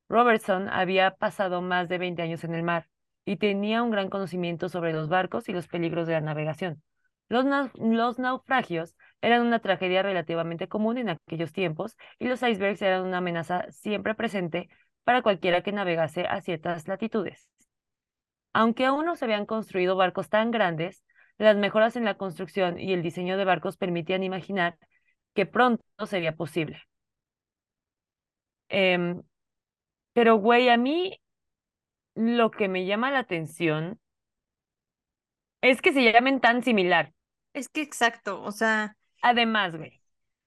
[0.10, 2.88] Robertson había pasado más de 20 años en el mar
[3.26, 6.82] y tenía un gran conocimiento sobre los barcos y los peligros de la navegación.
[7.30, 13.18] Los naufragios eran una tragedia relativamente común en aquellos tiempos y los icebergs eran una
[13.18, 14.70] amenaza siempre presente
[15.04, 17.50] para cualquiera que navegase a ciertas latitudes.
[18.54, 21.04] Aunque aún no se habían construido barcos tan grandes,
[21.38, 24.78] las mejoras en la construcción y el diseño de barcos permitían imaginar
[25.34, 26.82] que pronto sería posible.
[28.70, 29.22] Em,
[30.14, 31.22] pero, güey, a mí
[32.16, 34.00] lo que me llama la atención
[35.62, 37.14] es que se llamen tan similar.
[37.54, 40.02] Es que exacto, o sea, Además, güey.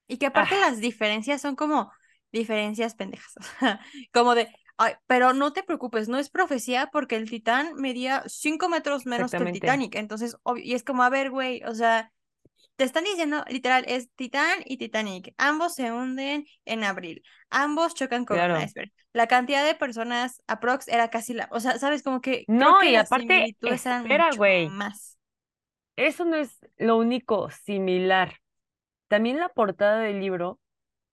[0.06, 1.92] y que aparte Ah, las diferencias son como
[2.32, 3.34] diferencias pendejas,
[4.12, 8.68] como de, ay, pero no te preocupes, no es profecía porque el Titán medía 5
[8.68, 9.52] metros menos que el.
[9.52, 12.12] Titanic, entonces, obvio- y es como, a ver, güey, o sea,
[12.76, 18.24] te están diciendo, literal, es Titán y Titanic, ambos se hunden en abril, ambos chocan
[18.26, 22.20] con un iceberg, la cantidad de personas aprox era casi la, o sea, sabes, como
[22.22, 24.76] que creo No, que y aparte, espera, güey.
[24.78, 25.18] más.
[25.96, 28.39] Eso no es lo único similar.
[29.10, 30.60] También la portada del libro,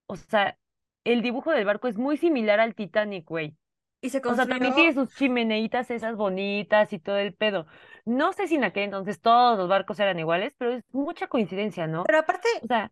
[0.06, 0.56] o sea,
[1.04, 3.58] el dibujo del barco es muy similar al Titanic, güey.
[4.02, 7.66] Y se O sea, también construyó tiene sus chimeneitas esas bonitas y todo el pedo.
[8.06, 11.88] No sé si en aquel entonces todos los barcos eran iguales, pero es mucha coincidencia,
[11.88, 12.04] ¿no?
[12.04, 12.92] Pero aparte, O sea,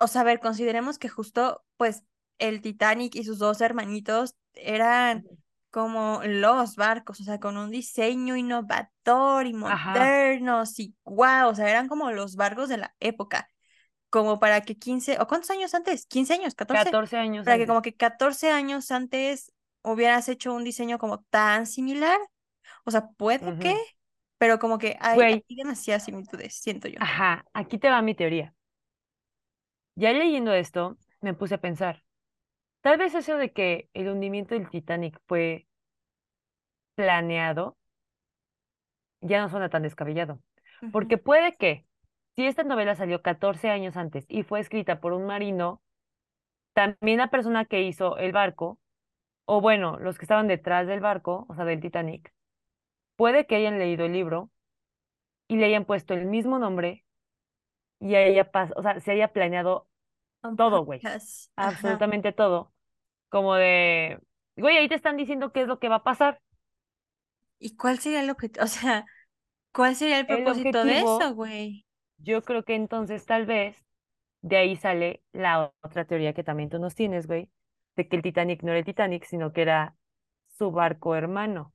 [0.00, 2.02] o sea, a ver, consideremos que justo, pues,
[2.38, 5.24] el Titanic y sus dos hermanitos eran
[5.70, 11.54] como los barcos, o sea, con un diseño innovador y ajá, modernos y guau, o
[11.54, 13.48] sea, eran como los barcos de la época,
[14.10, 17.66] como para que 15, o cuántos años antes, 15 años, 14, 14 años para que
[17.66, 19.52] como que 14 años antes
[19.82, 22.18] hubieras hecho un diseño como tan similar,
[22.84, 23.74] o sea, puede que,
[24.38, 26.98] pero como que hay, hay demasiadas similitudes, siento yo.
[27.00, 28.54] ajá, aquí te va mi teoría.
[29.94, 32.02] Ya leyendo esto, me puse a pensar,
[32.80, 35.66] tal vez eso de que el hundimiento del Titanic fue
[36.94, 37.76] planeado
[39.20, 40.40] ya no suena tan descabellado.
[40.92, 41.86] Porque puede que,
[42.36, 45.82] si esta novela salió 14 años antes y fue escrita por un marino,
[46.74, 48.78] también la persona que hizo el barco,
[49.46, 52.32] o bueno, los que estaban detrás del barco, o sea, del Titanic,
[53.16, 54.50] puede que hayan leído el libro
[55.48, 57.04] y le hayan puesto el mismo nombre
[58.00, 59.88] y haya pas- o sea, se haya planeado
[60.56, 61.08] todo, güey.
[61.56, 61.66] Ajá.
[61.66, 62.72] absolutamente todo,
[63.30, 64.20] como de,
[64.56, 66.40] güey, ahí te están diciendo qué es lo que va a pasar.
[67.58, 68.64] ¿Y cuál sería el objetivo?
[68.64, 69.06] O sea,
[69.72, 71.86] ¿cuál sería el El propósito de eso, güey?
[72.22, 73.76] Yo creo que entonces tal vez
[74.42, 77.50] de ahí sale la otra teoría que también tú nos tienes, güey,
[77.96, 79.96] de que el Titanic no era el Titanic, sino que era
[80.58, 81.72] su barco hermano,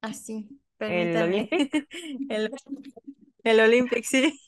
[0.00, 1.22] Así, el permítame.
[1.22, 1.70] Olympic.
[2.28, 2.50] El,
[3.44, 4.40] el Olympic, sí.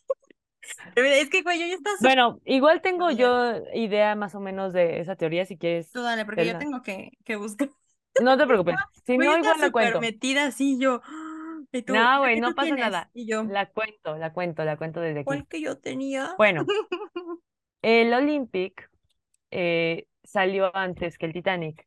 [0.95, 4.41] Pero mira, es que, güey, yo ya estaba Bueno, igual tengo yo idea más o
[4.41, 7.71] menos de esa teoría, si quieres, Tú dale, porque yo tengo que, que buscar.
[8.19, 9.99] No te preocupes, si no, igual súper cuento.
[9.99, 11.01] metida así, yo.
[11.75, 12.85] Y tú, No, ¿la güey, no pasa tienes?
[12.87, 13.11] nada.
[13.13, 15.27] Y yo, La cuento, la cuento, la cuento desde aquí.
[15.27, 16.35] ¿cuál que yo tenía?
[16.37, 16.65] Bueno,
[17.83, 18.91] el Olympic
[19.51, 21.87] eh, salió antes que el Titanic.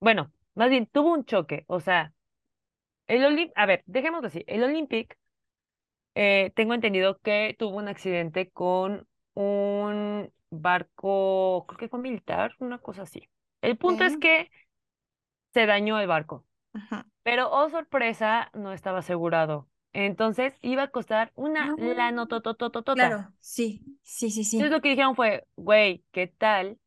[0.00, 2.14] Bueno, más bien tuvo un choque, o sea,
[3.06, 5.18] el Olympic, a ver, dejémoslo así, el Olympic,
[6.14, 12.78] eh, tengo entendido que tuvo un accidente con un barco, creo que fue militar, una
[12.78, 13.28] cosa así.
[13.62, 14.50] El punto es que
[15.54, 16.44] se dañó el barco,
[16.74, 17.06] Ajá.
[17.22, 19.68] pero oh sorpresa, no estaba asegurado.
[19.92, 21.94] Entonces iba a costar una No.
[21.94, 22.94] lanototototota.
[22.94, 24.58] Claro, sí, sí, sí, sí.
[24.58, 26.78] Entonces lo que dijeron fue, güey, ¿qué tal?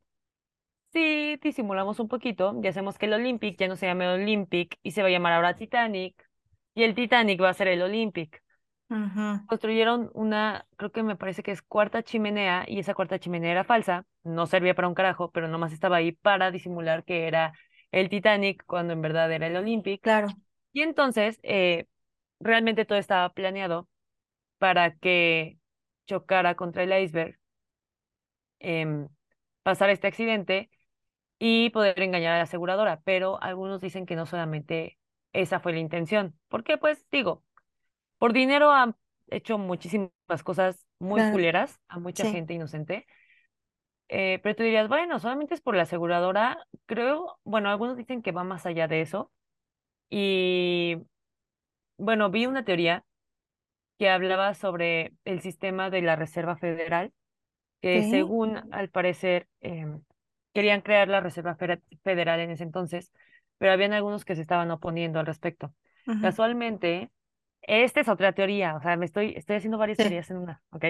[0.94, 4.92] Sí, disimulamos un poquito y hacemos que el Olympic ya no se llame Olympic y
[4.92, 6.28] se va a llamar ahora Titanic
[6.74, 8.42] y el Titanic va a ser el Olympic.
[9.46, 13.64] Construyeron una, creo que me parece que es cuarta chimenea y esa cuarta chimenea era
[13.64, 17.54] falsa, no servía para un carajo, pero nomás estaba ahí para disimular que era
[17.92, 20.02] el Titanic cuando en verdad era el Olympic.
[20.02, 20.38] Claro,
[20.74, 21.88] Y entonces, eh,
[22.40, 23.90] realmente todo estaba planeado
[24.60, 25.60] para que
[26.08, 27.40] chocara contra el iceberg,
[28.60, 29.08] em,
[29.64, 30.70] pasara este accidente
[31.40, 33.02] y poder engañar a la aseguradora.
[33.06, 35.00] Pero algunos dicen que no solamente
[35.34, 36.40] esa fue la intención.
[36.50, 37.44] Porque, pues, digo,
[38.20, 38.96] por dinero han
[39.30, 40.12] hecho muchísimas
[40.46, 43.08] cosas muy claro, culeras a mucha sí, gente inocente.
[44.10, 46.66] Eh, pero tú dirías, bueno, solamente es por la aseguradora.
[46.86, 49.32] Creo, bueno, algunos dicen que va más allá de eso.
[50.10, 50.98] Y
[51.98, 53.04] bueno, vi una teoría
[54.00, 57.14] que hablaba sobre el sistema de la Reserva Federal,
[57.82, 60.02] que según al parecer em,
[60.54, 63.12] querían crear la Reserva Federal en ese entonces,
[63.58, 65.74] pero habían algunos que se estaban oponiendo al respecto.
[66.20, 67.12] Casualmente,
[67.62, 70.64] esta es otra teoría, o sea, me estoy, estoy haciendo varias sí, teorías en una,
[70.72, 70.86] ¿ok?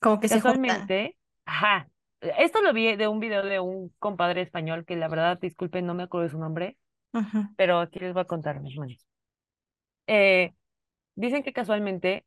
[0.00, 0.88] como que se juntan.
[0.88, 1.88] Casualmente, ajá,
[2.20, 5.94] esto lo vi de un video de un compadre español que la verdad, disculpen, no
[5.94, 6.76] me acuerdo de su nombre,
[7.56, 9.06] pero aquí les voy a contar, mis manos.
[10.06, 10.54] Eh,
[11.14, 12.24] dicen que casualmente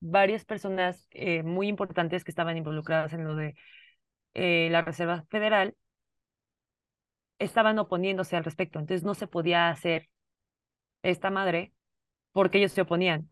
[0.00, 3.54] varias personas eh, muy importantes que estaban involucradas en lo de
[4.34, 5.76] eh, la Reserva Federal
[7.38, 8.78] estaban oponiéndose al respecto.
[8.78, 10.08] Entonces no se podía hacer
[11.02, 11.72] esta madre
[12.32, 13.30] porque ellos se oponían.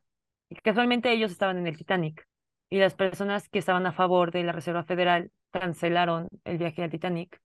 [0.48, 2.26] Y casualmente ellos estaban en el Titanic
[2.68, 6.90] y las personas que estaban a favor de la Reserva Federal cancelaron el viaje al
[6.90, 7.40] Titanic,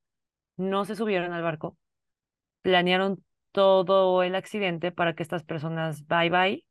[0.57, 1.77] no se subieron al barco,
[2.61, 6.65] planearon todo el accidente para que estas personas bye bye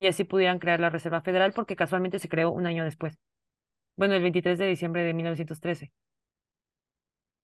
[0.00, 3.18] y así pudieran crear la Reserva Federal porque casualmente se creó un año después.
[3.96, 5.92] Bueno, el 23 de diciembre de 1913.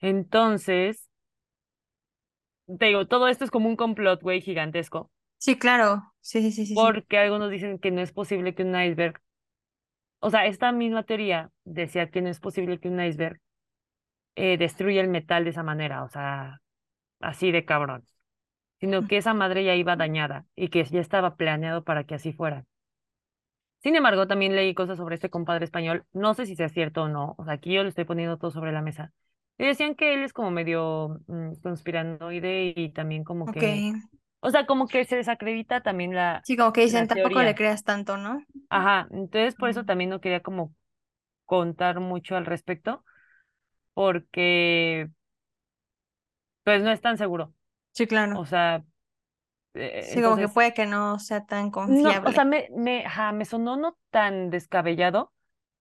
[0.01, 1.09] Entonces,
[2.79, 6.67] te digo, todo esto es como un complot, güey, gigantesco, Sí, claro, sí, sí, sí,
[6.67, 6.99] sí, sí.
[6.99, 9.21] porque algunos dicen que no es posible que un iceberg,
[10.25, 13.39] o sea, esta misma teoría decía que no es posible que un iceberg
[14.37, 16.63] eh, destruya el metal de esa manera, o sea,
[17.21, 18.07] así de cabrón,
[18.81, 22.33] sino que esa madre ya iba dañada y que ya estaba planeado para que así
[22.33, 22.65] fuera.
[23.83, 27.09] Sin embargo, también leí cosas sobre este compadre español, no sé si sea cierto o
[27.09, 29.13] no, o sea, aquí yo le estoy poniendo todo sobre la mesa.
[29.59, 33.93] Y decían que él es como medio mm, conspiranoide y también como que
[34.45, 37.83] O sea, como que se desacredita también la, sí, como que dicen, tampoco le creas
[37.85, 38.45] tanto, ¿no?
[38.69, 40.75] Ajá, entonces por eso también no quería como
[41.47, 43.05] contar mucho al respecto,
[43.95, 45.11] porque
[46.65, 47.55] pues no es tan seguro.
[47.93, 48.47] Sí, O claro.
[48.47, 48.85] sea,
[49.75, 52.45] eh, Sí, como que puede que no sea tan no, o sea, confiable.
[52.45, 55.33] me, me, ajá, me sonó no tan descabellado,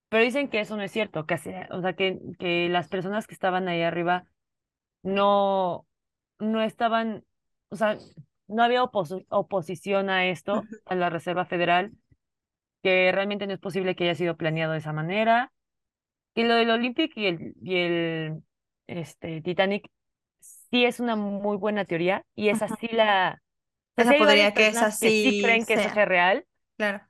[0.09, 1.35] pero dicen que eso no es cierto, que
[1.71, 4.27] o sea, que, que las personas que estaban ahí arriba
[5.03, 5.87] no,
[6.39, 7.25] no estaban,
[7.69, 8.01] o sea,
[8.47, 11.93] no había oposi- oposición a esto, a la Reserva Federal
[12.83, 15.51] que realmente no es posible que haya sido planeado de esa manera,
[16.35, 18.43] que lo del Olympic y el, y el
[18.87, 19.89] este, Titanic
[20.41, 23.41] sí es una muy buena teoría y esa sí la,
[23.97, 26.45] sí Esa podría que esa personas que sí sí creen que eso sea real,
[26.77, 27.01] claro.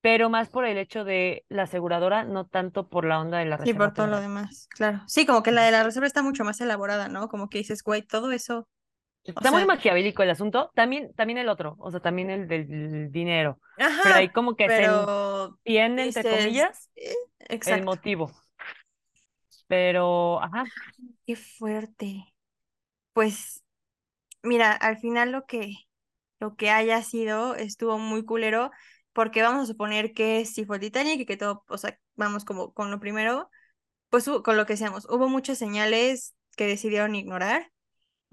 [0.00, 3.56] pero más por el hecho de la aseguradora, no tanto por la onda de la
[3.62, 5.02] Sí, Reserva por todo lo demás, claro.
[5.06, 7.28] Sí, como que la de la reserva está mucho más elaborada, ¿no?
[7.28, 8.68] Como que dices, güey, todo eso,
[9.26, 12.48] o Está muy sea, maquiavélico el asunto, también, también el otro, o sea, también el
[12.48, 17.84] del dinero, pero ahí ajá, como que se pero entiende, entre comillas, eh, el exacto.
[17.84, 18.30] motivo,
[19.68, 20.64] pero, ajá,
[21.26, 22.24] Qué fuerte.
[23.12, 23.62] Pues
[24.42, 25.74] mira, al final lo que
[26.40, 28.70] lo que haya sido estuvo muy culero
[29.12, 32.44] porque vamos a suponer que si fue el Titanic y que todo, o sea, vamos
[32.44, 33.50] como con lo primero,
[34.08, 37.70] pues con lo que seamos, hubo muchas señales que decidieron ignorar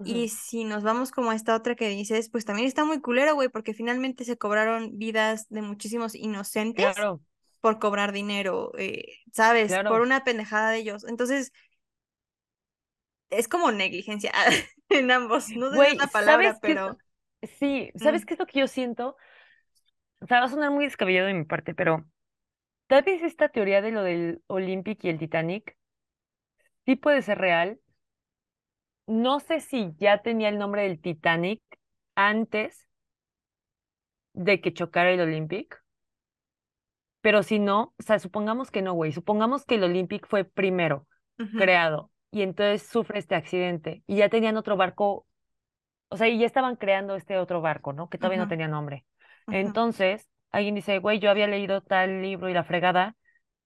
[0.04, 3.34] y si nos vamos como a esta otra que dices, pues también está muy culero,
[3.34, 7.20] güey, porque finalmente se cobraron vidas de muchísimos inocentes claro,
[7.60, 9.74] por cobrar dinero, eh, ¿sabes?
[9.86, 11.04] Por una pendejada de ellos.
[11.08, 11.52] Entonces,
[13.30, 14.32] es como negligencia
[14.88, 15.48] en ambos.
[15.50, 16.96] No sé la palabra, pero...
[17.58, 19.16] Sí, ¿sabes mm, qué es lo que yo siento?
[20.20, 22.04] O sea, va a sonar muy descabellado de mi parte, pero
[22.88, 25.76] tal vez esta teoría de lo del Olympic y el Titanic
[26.84, 27.80] sí puede ser real.
[29.08, 31.62] No sé si ya tenía el nombre del Titanic
[32.14, 32.86] antes
[34.34, 35.82] de que chocara el Olympic,
[37.20, 41.06] pero si no, o sea, supongamos que no, güey, supongamos que el Olympic fue primero
[41.56, 45.26] creado y entonces sufre este accidente y ya tenían otro barco,
[46.10, 48.08] o sea, y ya estaban creando este otro barco, ¿no?
[48.08, 49.06] Que todavía no tenía nombre.
[49.46, 53.16] Entonces, alguien dice, güey, yo había leído tal libro y la fregada.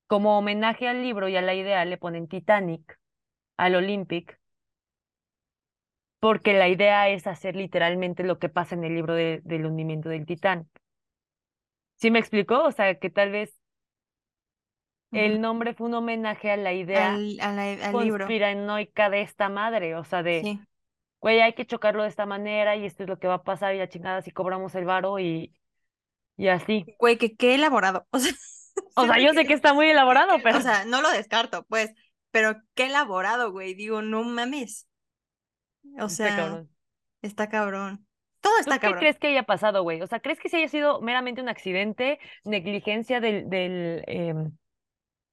[0.07, 3.01] Como homenaje al libro y a la idea, le ponen Titanic
[3.57, 4.38] al Olympic,
[6.22, 10.08] porque la idea es hacer literalmente lo que pasa en el libro de- del hundimiento
[10.08, 10.70] del Titán.
[11.96, 12.62] ¿Sí me explicó?
[12.62, 13.58] O sea, que tal vez
[15.10, 19.22] el nombre fue un homenaje a la idea Al, a la- al libro, conspiranoica de
[19.22, 20.60] esta madre, o sea, de, sí.
[21.20, 23.74] güey, hay que chocarlo de esta manera y esto es lo que va a pasar
[23.74, 25.52] y la chingada si cobramos el varo y,
[26.36, 26.86] y así.
[27.00, 28.06] Güey, que qué elaborado.
[28.12, 28.32] O sea,
[28.94, 31.92] O sea, yo sé que está muy elaborado, pero O sea, no lo descarto, pues,
[32.30, 33.74] pero qué elaborado, güey.
[33.74, 34.86] Digo, no mames.
[35.99, 36.70] O está sea, cabrón.
[37.22, 38.07] está cabrón.
[38.41, 38.99] Todo ¿Tú está qué cabrón.
[38.99, 40.03] crees que haya pasado, güey?
[40.03, 44.57] O sea, ¿crees que sí haya sido meramente un accidente, negligencia del, del em,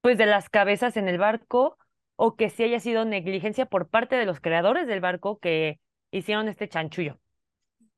[0.02, 1.78] pues de las cabezas en el barco,
[2.16, 5.80] o que sí haya sido negligencia por parte de los creadores del barco que
[6.12, 7.20] hicieron este chanchullo?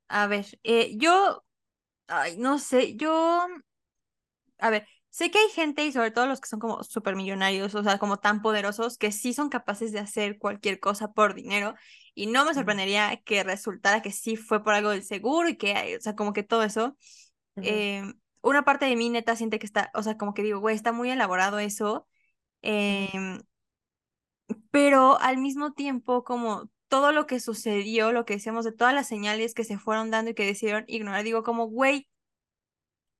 [0.09, 1.43] A ver, eh, yo,
[2.07, 3.47] ay, no sé, yo,
[4.59, 7.83] a ver, sé que hay gente y sobre todo los que son como supermillonarios, o
[7.83, 11.75] sea, como tan poderosos, que sí son capaces de hacer cualquier cosa por dinero
[12.15, 15.97] y no me sorprendería que resultara que sí fue por algo del seguro y que,
[15.97, 16.97] o sea, como que todo eso.
[17.57, 18.03] Eh,
[18.41, 20.93] una parte de mí neta siente que está, o sea, como que digo, güey, está
[20.93, 22.07] muy elaborado eso,
[22.61, 23.39] em,
[24.71, 29.07] pero al mismo tiempo como todo lo que sucedió, lo que decíamos de todas las
[29.07, 32.07] señales que se fueron dando y que decidieron ignorar, digo como, güey,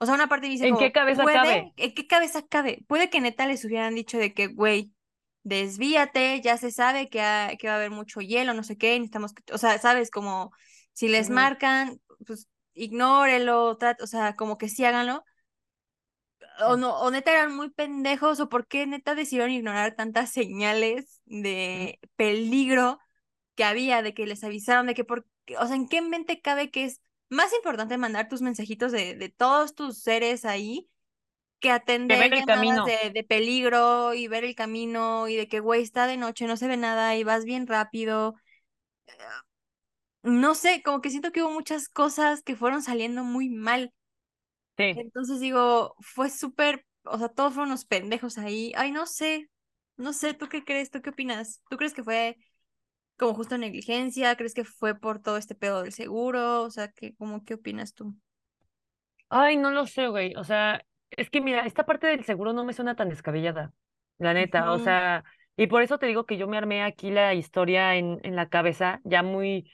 [0.02, 1.74] o sea, una parte dice ¿En como, qué cabeza puede, cabe?
[1.78, 2.84] ¿en qué cabeza cabe?
[2.88, 4.93] Puede que neta les hubieran dicho de que, güey,
[5.43, 8.93] desvíate, ya se sabe que, ha- que va a haber mucho hielo, no sé qué,
[8.99, 10.52] necesitamos, o sea, sabes, como
[10.93, 15.24] si les marcan, pues ignórelo, o sea, como que sí háganlo,
[16.68, 21.22] o no, o neta eran muy pendejos, o por qué neta decidieron ignorar tantas señales
[21.26, 22.99] de peligro
[23.56, 25.28] que había, de que les avisaron, de que por,
[25.60, 27.02] o sea, ¿en qué mente cabe que es
[27.32, 30.90] más importante mandar tus mensajitos de, de todos tus seres ahí
[31.60, 31.72] que
[32.08, 32.84] Que atender ver el camino.
[32.84, 36.58] de, de peligro y ver el camino y de que, güey, está de noche, no
[36.58, 38.36] se ve nada y vas bien rápido?
[40.24, 43.94] No sé, como que siento que hubo muchas cosas que fueron saliendo muy mal.
[44.78, 45.02] Sí.
[45.02, 48.74] Entonces digo, fue súper, o sea, todos fueron unos pendejos ahí.
[48.76, 49.50] Ay, no sé,
[49.98, 50.92] no sé, ¿tú qué crees?
[50.92, 51.62] ¿Tú qué opinas?
[51.70, 52.38] ¿Tú crees que fue
[53.22, 54.36] como justo negligencia?
[54.36, 56.63] ¿Crees que fue por todo este pedo del seguro?
[56.63, 58.15] O sea, ¿qué, como, qué opinas tú?
[59.30, 60.34] Ay, no lo sé, güey.
[60.36, 63.74] O sea, es que mira, esta parte del seguro no me suena tan descabellada,
[64.17, 64.72] la neta.
[64.72, 65.24] O sea,
[65.55, 68.49] y por eso te digo que yo me armé aquí la historia en, en la
[68.49, 69.72] cabeza, ya muy,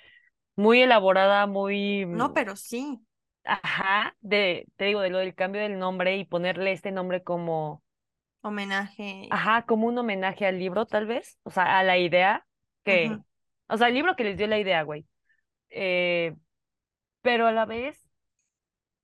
[0.58, 3.00] muy elaborada, muy, No, pero sí,
[3.46, 7.82] ajá, de, te digo, de lo del cambio del nombre y ponerle este nombre como,
[8.42, 9.28] homenaje.
[9.30, 11.40] ajá, como un homenaje al libro, tal vez.
[11.44, 12.46] O sea, a la idea
[12.84, 13.18] que.
[13.70, 15.06] O sea, el libro que les dio la idea, güey.
[15.72, 16.36] Eh,
[17.22, 18.10] pero a la vez,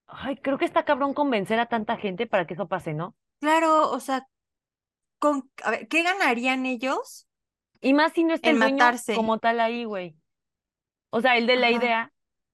[0.07, 3.15] ay, creo que está cabrón convencer a tanta gente para que eso pase, ¿no?
[3.39, 4.27] Claro, o sea,
[5.19, 7.27] con, a ver, ¿qué ganarían ellos
[7.81, 9.13] Y más si no está el matarse?
[9.13, 10.15] como tal ahí, güey.
[11.11, 11.71] O sea, el de la Ajá.
[11.71, 12.13] idea,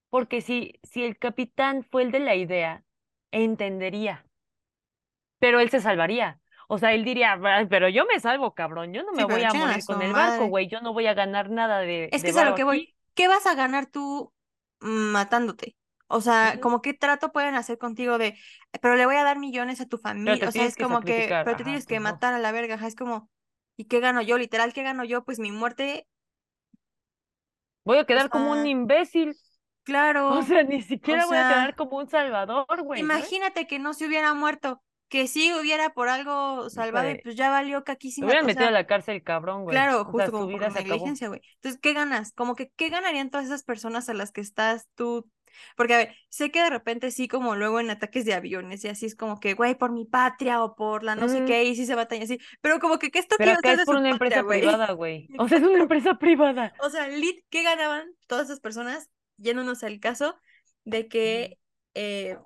[0.09, 2.85] porque si, si el capitán fue el de la idea,
[3.31, 4.25] entendería,
[5.39, 6.39] pero él se salvaría.
[6.71, 9.43] O sea, él diría, "Ay, pero yo me salvo, cabrón, yo no me Sí, voy
[9.43, 10.47] a morir con el barco, madre.
[10.47, 12.63] güey, yo no voy a ganar nada de, Es que de es a lo que
[12.63, 12.95] voy.
[13.15, 14.33] ¿Qué vas a ganar tú
[14.81, 15.75] mm, matándote?
[16.07, 18.35] O sea, como qué trato pueden hacer contigo de,
[18.81, 20.47] pero le voy a dar millones a tu familia.
[20.47, 21.99] O sea, es que como que, pero te ajá, tienes que no.
[21.99, 22.75] matar a la verga.
[22.75, 23.29] ajá, Es como,
[23.77, 24.37] ¿y qué gano yo?
[24.37, 25.23] Literal, ¿qué gano yo?
[25.23, 26.07] Pues mi muerte.
[27.83, 29.37] Voy a O quedar como un imbécil,
[30.27, 30.43] o claro.
[30.43, 34.05] sea, ni O siquiera voy a quedar como un salvador, güey, imagínate que no se
[34.07, 38.27] hubiera muerto, que sí hubiera por algo salvado y pues ya valió lo caquísima.
[38.27, 39.73] hubieran O metido a sea, la cárcel, cabrón, güey.
[39.73, 41.41] Claro, O sea, justo su como por negligencia, güey.
[41.55, 42.31] Entonces, ¿qué ganas?
[42.33, 45.29] Como que, ¿qué ganarían todas esas personas a las que estás tú?
[45.75, 48.87] Porque, a ver, sé que de repente sí, como luego en ataques de aviones y
[48.87, 51.75] así es como que, güey, por mi patria o por la no sé qué, y
[51.75, 52.39] sí se batalla así.
[52.61, 55.27] Pero como que, ¿qué esto que Pero acá es por una patria, empresa privada, güey.
[55.37, 56.73] O sea, es una empresa privada.
[56.81, 60.35] O sea, lit, ¿qué ganaban todas esas personas yéndonos al caso
[60.85, 61.57] de que
[61.95, 62.37] eh,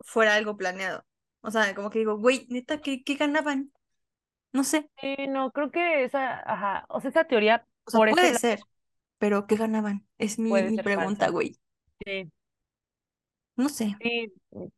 [0.00, 1.04] fuera algo planeado?
[1.42, 3.72] O sea, como que digo, güey, neta, ¿qué, qué ganaban?
[4.52, 4.90] No sé.
[5.00, 8.34] Sí, no, creo que esa, ajá, o sea, esa teoría O sea, por ese puede
[8.34, 8.60] ser,
[9.18, 10.06] pero ¿qué ganaban?
[10.18, 11.58] Es mi, mi pregunta, güey.
[12.04, 12.30] Sí,
[13.56, 13.96] No sé.
[14.00, 14.32] sí,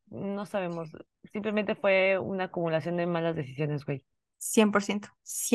[0.09, 0.91] no sabemos.
[1.33, 4.05] Simplemente fue una acumulación de malas decisiones, güey.
[4.39, 5.09] 100%,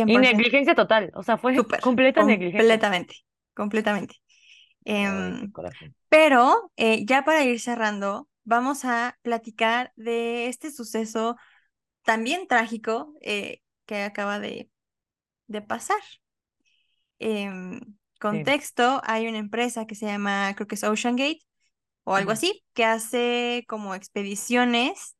[0.05, 2.83] Y 100%, negligencia total, o sea, fue completa negligencia.
[2.83, 3.15] completamente,
[3.53, 4.15] completamente.
[5.01, 5.53] Ay, Em,
[6.09, 11.37] pero eh, ya para ir cerrando, vamos a platicar de este suceso
[12.03, 14.71] también trágico eh, que acaba de,
[15.47, 15.99] de pasar.
[17.19, 17.45] Sí,
[18.19, 21.41] contexto, hay una empresa que se llama, creo que es Ocean Gate,
[22.03, 25.17] o algo así, que hace como expediciones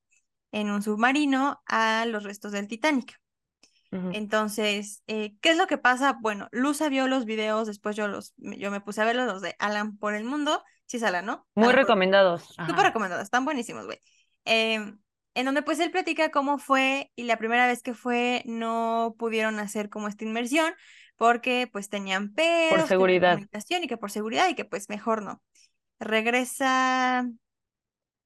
[0.52, 3.20] en un submarino a los restos del Titanic.
[4.10, 6.18] Entonces, eh, ¿qué es lo que pasa?
[6.22, 9.56] Bueno, Luza vio los videos, después yo los, yo me puse a verlos, los de
[9.60, 10.64] Alan por el mundo,
[11.04, 11.48] Alan, ¿no?
[11.56, 12.56] Muy por recomendados.
[12.66, 14.00] Súper recomendados, están buenísimos, güey.
[14.46, 15.00] Em,
[15.36, 19.60] en donde pues él platica cómo fue y la primera vez que fue no pudieron
[19.60, 20.74] hacer como esta inmersión
[21.18, 22.34] porque pues tenían
[22.68, 23.32] Por pedos, la seguridad.
[23.32, 25.42] comunicación y que por seguridad y que pues mejor no.
[26.00, 27.28] Regresa,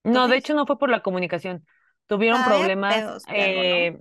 [0.03, 1.65] No, de ¿todavía hecho no fue por la comunicación.
[2.07, 2.95] Tuvieron había problemas.
[2.95, 3.77] pedos de algo, ¿no?
[3.77, 3.99] eh,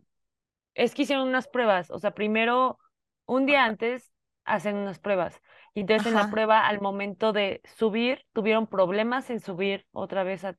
[0.74, 1.90] es que hicieron unas pruebas.
[1.90, 2.78] O sea, primero,
[3.26, 4.12] un día antes,
[4.44, 5.40] hacen unas pruebas.
[5.74, 10.44] Y entonces en la prueba, al momento de subir, tuvieron problemas en subir otra vez
[10.44, 10.56] a,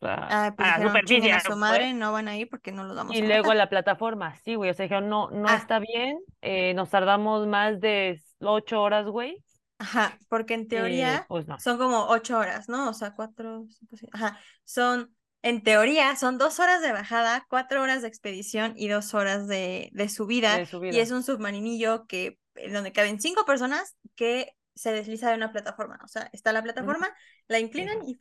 [0.00, 2.96] a, Ah, pues a la superficie, su madre, no van a ir porque no los
[2.96, 4.36] vamos Y a luego a la plataforma.
[4.36, 4.70] Sí, güey.
[4.70, 6.18] O sea, dijeron, no, no Ah, está bien.
[6.42, 9.44] eh, nos tardamos más de ocho horas, güey.
[9.78, 11.56] ajá, porque en Y teoría pues no.
[11.56, 12.88] son como ocho horas, ¿no?
[12.90, 17.82] O sea, cuatro, cinco, seis, ajá, son, en teoría, son dos horas de bajada, cuatro
[17.82, 20.58] horas de expedición y dos horas de, de subida.
[20.58, 21.10] De Y es subida.
[21.10, 22.38] un submarinillo que,
[22.72, 26.00] donde caben cinco personas que se desliza de una plataforma.
[26.04, 27.08] O sea, está la plataforma,
[27.48, 28.18] la inclinan y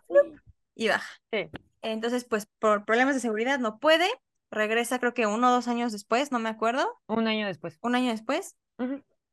[0.75, 1.21] y baja.
[1.31, 1.49] Sí,
[1.83, 4.07] Entonces, pues por problemas de seguridad no puede.
[4.51, 7.79] Regresa creo que uno o dos años después, no me acuerdo, un año después.
[7.81, 8.57] un año después,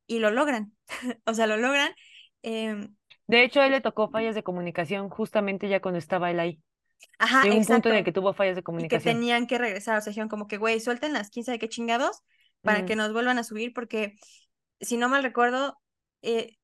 [0.06, 0.76] y lo logran.
[1.26, 1.94] O sea, lo logran.
[2.42, 2.96] em,
[3.26, 6.62] De hecho, a él le tocó fallas de comunicación justamente ya cuando estaba él ahí.
[7.18, 9.14] ajá, Llegó un punto en el que tuvo fallas de Y que comunicación.
[9.14, 9.98] tenían que regresar.
[9.98, 12.22] O sea, dijeron como que, güey, suelten las 15 de qué chingados
[12.62, 14.16] para que nos vuelvan a subir, porque
[14.80, 15.78] si no mal recuerdo,
[16.22, 16.56] eh,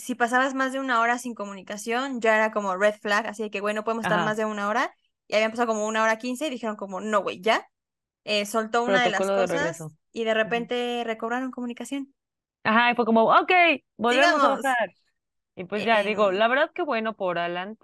[0.00, 3.50] si pasabas más de una hora sin comunicación, ya era como red flag, así de
[3.50, 4.92] que, güey, no podemos estar más de una hora.
[5.28, 7.66] Y habían pasado como una hora quince y dijeron como, no, güey, ya.
[8.24, 12.14] Eh, soltó una de las de cosas y de repente recobraron comunicación.
[12.64, 13.50] Ajá, y fue como, ok,
[13.96, 14.62] volvemos a Sigamos.
[14.62, 14.94] bajar.
[15.56, 17.76] Y pues ya, digo, Em, la verdad que bueno por Alan,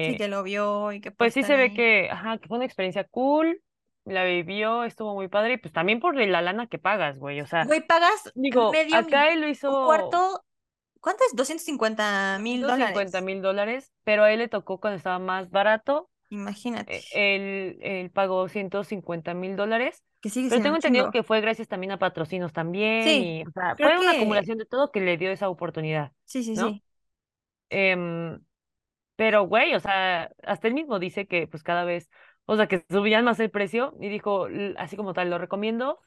[0.00, 1.74] sí porque que lo vio y que pues pues sí se ve también.
[1.74, 3.60] que, ajá, que fue una experiencia cool,
[4.04, 7.40] la vivió, estuvo muy padre, y pues también por la lana que pagas, güey.
[7.40, 10.44] O sea, Güey, pagas digo, medio acá él lo un hizo cuarto,
[11.04, 11.36] ¿cuánto es?
[11.36, 13.20] doscientos cincuenta mil doscientos cincuenta dólares.
[13.20, 18.10] mil dólares, pero a él le tocó cuando estaba más barato Imagínate, eh, él, él
[18.10, 21.98] pagó ciento cincuenta mil dólares, que sigue pero tengo entendido que fue gracias también a
[21.98, 25.48] patrocinos también Sí, y, o sea, fue una acumulación de todo que le dio esa
[25.50, 26.80] oportunidad, sí, sí, ¿no?
[26.80, 26.82] sí.
[27.70, 28.40] Em,
[29.16, 32.10] pero, güey, o sea, hasta él mismo dice que pues cada vez,
[32.46, 36.00] o sea, que subían más el precio y dijo, "L- así como tal, lo recomiendo.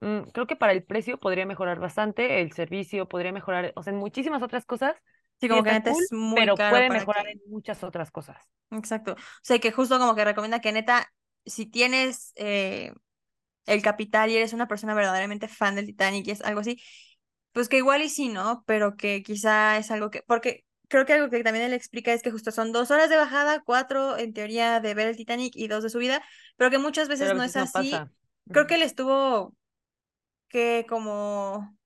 [0.00, 3.92] Mm, creo que para el precio podría mejorar bastante, el servicio podría mejorar, o sea,
[3.92, 4.96] en muchísimas otras cosas,
[5.40, 7.32] Sí, como que neta cool, es muy pero caro puede mejorar que.
[7.32, 8.36] en muchas otras cosas.
[8.70, 9.12] Exacto.
[9.12, 11.12] O sea, que justo como que recomienda que neta,
[11.46, 12.92] si tienes eh,
[13.66, 16.82] el capital y eres una persona verdaderamente fan del Titanic y es algo así,
[17.52, 18.64] pues que igual y sí, ¿no?
[18.66, 20.22] Pero que quizá es algo que.
[20.26, 23.16] Porque creo que algo que también él explica es que justo son dos horas de
[23.16, 26.22] bajada, cuatro en teoría de ver el Titanic y dos de subida,
[26.56, 27.94] pero que muchas veces no es así.
[28.50, 29.54] Creo que él estuvo
[30.48, 31.78] que como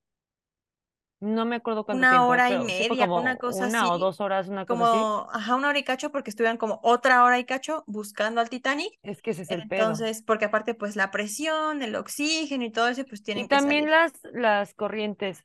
[1.20, 3.96] No me acuerdo cuánto una tiempo, hora y sí media, una como cosa una o
[3.96, 5.10] así, dos horas, una cosa así.
[5.10, 8.50] como, ajá, una hora y cacho, porque estuvieron como otra hora y cacho buscando al
[8.50, 8.92] Titanic.
[9.02, 10.00] Es que ese es el pedo.
[10.00, 13.58] Entonces, porque aparte, pues la presión, el oxígeno y todo eso, pues Y tienen que
[13.58, 13.90] también salir.
[13.90, 15.44] las, las corrientes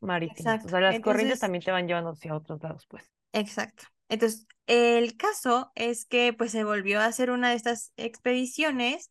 [0.00, 0.58] marítimas.
[0.64, 3.12] O sea, las corrientes Entonces, también te van llevando hacia otros lados, pues.
[3.32, 3.84] exacto.
[4.08, 9.10] Entonces, el caso es que pues se volvió a hacer una de estas expediciones,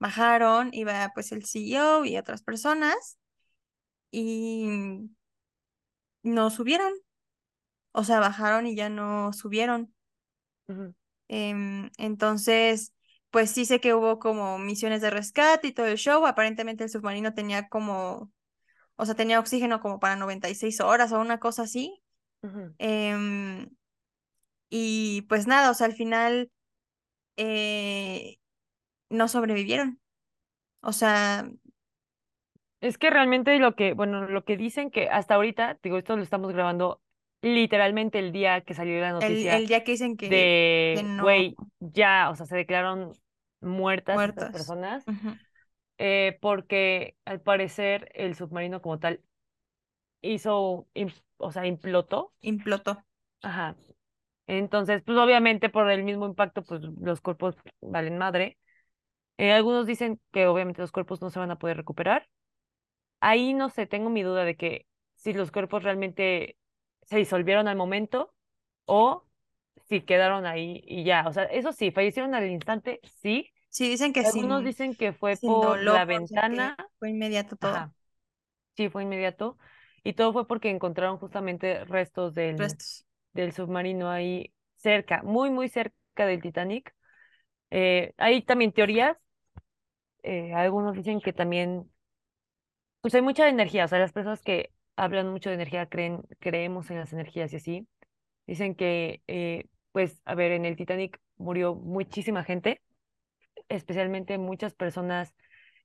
[0.00, 3.18] bajaron, iba pues el CEO y otras personas
[4.10, 5.10] y
[6.22, 6.92] no subieron,
[7.92, 9.94] o sea, bajaron y ya no subieron.
[11.28, 12.94] Em, entonces,
[13.30, 16.26] pues sí sé que hubo como misiones de rescate y todo el show.
[16.26, 18.32] Aparentemente el submarino tenía como,
[18.96, 22.02] o sea, tenía oxígeno como para 96 horas o una cosa así.
[22.78, 23.68] Em,
[24.68, 26.50] y pues nada, o sea, al final
[27.36, 28.39] eh,
[29.10, 30.00] no sobrevivieron.
[30.82, 31.50] O sea,
[32.80, 36.22] Es que realmente lo que, bueno, lo que dicen que hasta ahorita, digo, esto lo
[36.22, 37.00] estamos grabando
[37.42, 41.56] literalmente el día que salió la noticia el día que dicen que, de, no güey,
[41.80, 43.12] ya, o sea, se declararon
[43.60, 44.52] muertas estas muertos.
[44.52, 45.04] personas,
[45.98, 49.20] eh, porque al parecer el submarino como tal
[50.22, 52.32] hizo, im- o sea, implotó.
[52.42, 53.02] Implotó.
[53.42, 53.76] Ajá.
[54.46, 58.58] Entonces, pues obviamente por el mismo impacto, pues los cuerpos valen madre.
[59.40, 62.28] Eh, algunos dicen que obviamente los cuerpos no se van a poder recuperar.
[63.20, 66.56] Ahí no sé, tengo mi duda de que si los cuerpos realmente
[67.02, 68.34] se disolvieron al momento
[68.84, 69.24] o
[69.88, 71.24] si quedaron ahí y ya.
[71.26, 73.50] O sea, eso sí, fallecieron al instante, sí.
[73.70, 76.76] Sí, dicen que Algunos sin, dicen que fue por dolor, la ventana.
[76.98, 77.72] fue inmediato todo.
[77.72, 77.92] Ajá,
[78.76, 79.58] sí, fue inmediato.
[80.04, 83.06] Y todo fue porque encontraron justamente restos del, Restos.
[83.32, 86.94] del submarino ahí cerca, muy, muy cerca del Titanic.
[87.70, 89.16] Eh, hay también teorías.
[90.22, 91.90] Eh, algunos dicen que también,
[93.00, 93.84] pues hay mucha energía.
[93.84, 97.56] O sea, las personas que hablan mucho de energía creen, creemos en las energías y
[97.56, 97.88] así.
[98.46, 102.82] Dicen que, eh, pues, a ver, en el Titanic murió muchísima gente,
[103.68, 105.34] especialmente muchas personas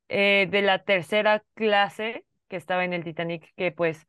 [0.10, 4.08] eh, de la tercera clase que estaba en el Titanic, que pues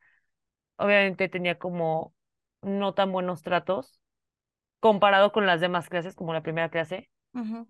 [0.77, 2.13] obviamente tenía como
[2.61, 3.99] no tan buenos tratos
[4.79, 7.09] comparado con las demás clases, como la primera clase.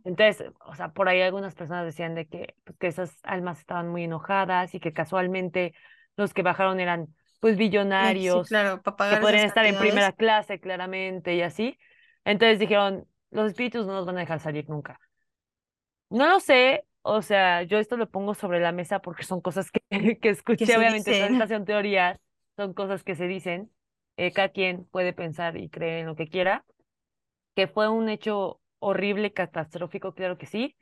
[0.04, 3.90] Entonces, o sea, por ahí algunas personas decían de que, pues, que esas almas estaban
[3.90, 5.74] muy enojadas y que casualmente
[6.16, 7.58] los que bajaron eran pues
[8.00, 11.78] Eh, sí, billonarios claro, que podrían estar en primera clase claramente y así.
[12.26, 15.00] Entonces dijeron, los espíritus no nos van a dejar salir nunca.
[16.10, 19.72] No lo sé, o sea, yo esto lo pongo sobre la mesa porque son cosas
[19.72, 19.82] que,
[20.22, 22.20] que Que escuché, se obviamente son teorías,
[22.56, 23.72] son cosas que se dicen,
[24.18, 26.66] eh, cada quien puede pensar y creer en lo que quiera,
[27.56, 30.76] que fue un hecho horrible, catastrófico, claro que sí.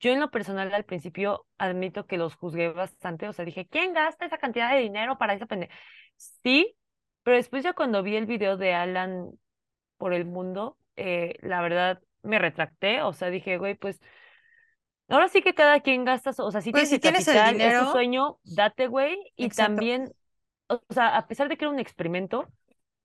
[0.00, 3.92] Yo en lo personal al principio admito que los juzgué bastante, o sea, dije, ¿quién
[3.94, 5.74] gasta esa cantidad de dinero para esa pendeja?
[6.16, 6.76] Sí,
[7.22, 9.30] pero después ya cuando vi el video de Alan
[9.98, 14.00] por el mundo, eh, la verdad me retracté, o sea, dije, güey, pues
[15.08, 17.60] ahora sí que cada quien gasta, o sea, si Pues tienes si el tienes el
[17.60, 19.54] es tu sueño, date, güey, y exacto.
[19.54, 20.14] también,
[20.68, 22.48] o sea, a pesar de que era un experimento,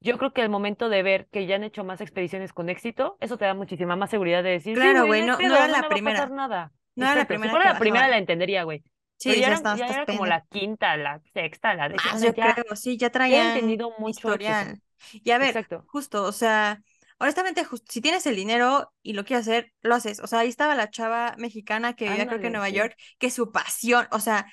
[0.03, 3.17] yo creo que al momento de ver que ya han hecho más expediciones con éxito,
[3.21, 5.83] eso te da muchísima más seguridad de decir, Claro, güey, no no, era no la
[5.83, 6.73] me va a pasar primera, nada.
[6.95, 8.83] no era la Exacto, si primera fuera la primera la entendería, güey,
[9.17, 12.33] Sí, pero ya decías, eran, ya era como la quinta, la sexta, la décima, yo
[12.33, 14.67] ya, creo, sí, ya ya traían tenido mucho éxito.
[14.67, 14.81] historial.
[15.23, 15.85] Y a ver, Exacto.
[15.85, 16.81] justo, o sea,
[17.19, 20.19] honestamente, si tienes el dinero y lo quieres hacer, lo haces.
[20.19, 22.75] O sea, ahí estaba la chava mexicana que vivía creo que en Nueva sí.
[22.75, 24.45] York, que su pasión, o sea,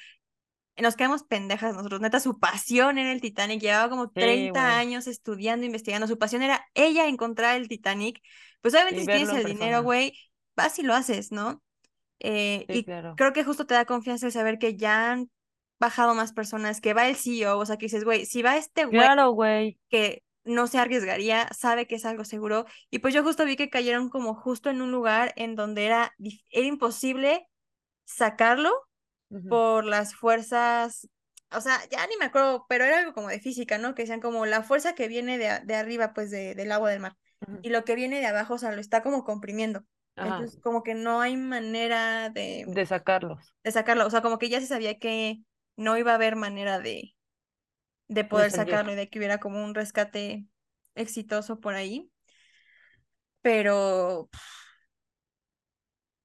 [0.82, 4.78] nos quedamos pendejas nosotros, neta, su pasión era el Titanic, llevaba como Sí, 30 güey.
[4.78, 8.20] años estudiando, investigando, su pasión era ella encontrar el Titanic.
[8.60, 10.14] Pues obviamente si tienes el dinero, güey,
[10.56, 11.62] vas y lo haces, ¿no?
[12.20, 13.14] Eh, Sí, y claro.
[13.16, 15.30] creo que justo te da confianza el saber que ya han
[15.80, 18.84] bajado más personas, que va el CEO, o sea, que dices, güey, si va este
[18.86, 19.78] güey Claro, güey.
[19.88, 22.66] que no se arriesgaría, sabe que es algo seguro.
[22.90, 26.14] Y pues yo justo vi que cayeron como justo en un lugar en donde era,
[26.50, 27.46] era imposible
[28.04, 28.72] sacarlo
[29.48, 31.08] Por las fuerzas,
[31.52, 33.94] o sea, ya ni me acuerdo, pero era algo como de física, ¿no?
[33.94, 37.00] Que decían como la fuerza que viene de, de arriba, pues de, del agua del
[37.00, 37.16] mar,
[37.62, 39.84] y lo que viene de abajo, o sea, lo está como comprimiendo.
[40.16, 40.36] Ajá.
[40.36, 44.48] Entonces, como que no hay manera de, De sacarlos, de sacarlo, o sea, como que
[44.48, 45.38] ya se sabía que
[45.76, 47.14] no iba a haber manera de,
[48.08, 50.46] de de poder sacarlo y de que hubiera como un rescate
[50.94, 52.10] exitoso por ahí.
[53.42, 54.28] Pero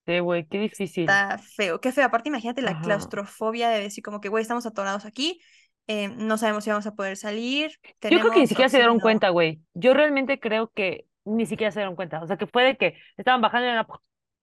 [0.05, 1.03] Sí, güey, qué difícil.
[1.03, 2.05] Está feo, qué feo.
[2.05, 2.81] Aparte, imagínate la Ajá.
[2.83, 5.41] claustrofobia de decir como que, güey, estamos atorados aquí,
[5.87, 7.71] eh, no sabemos si vamos a poder salir,
[8.01, 9.61] Yo creo que ni siquiera se dieron cuenta, güey.
[9.73, 12.21] Yo realmente creo que ni siquiera se dieron cuenta.
[12.21, 13.87] O sea, que fue de que estaban bajando y era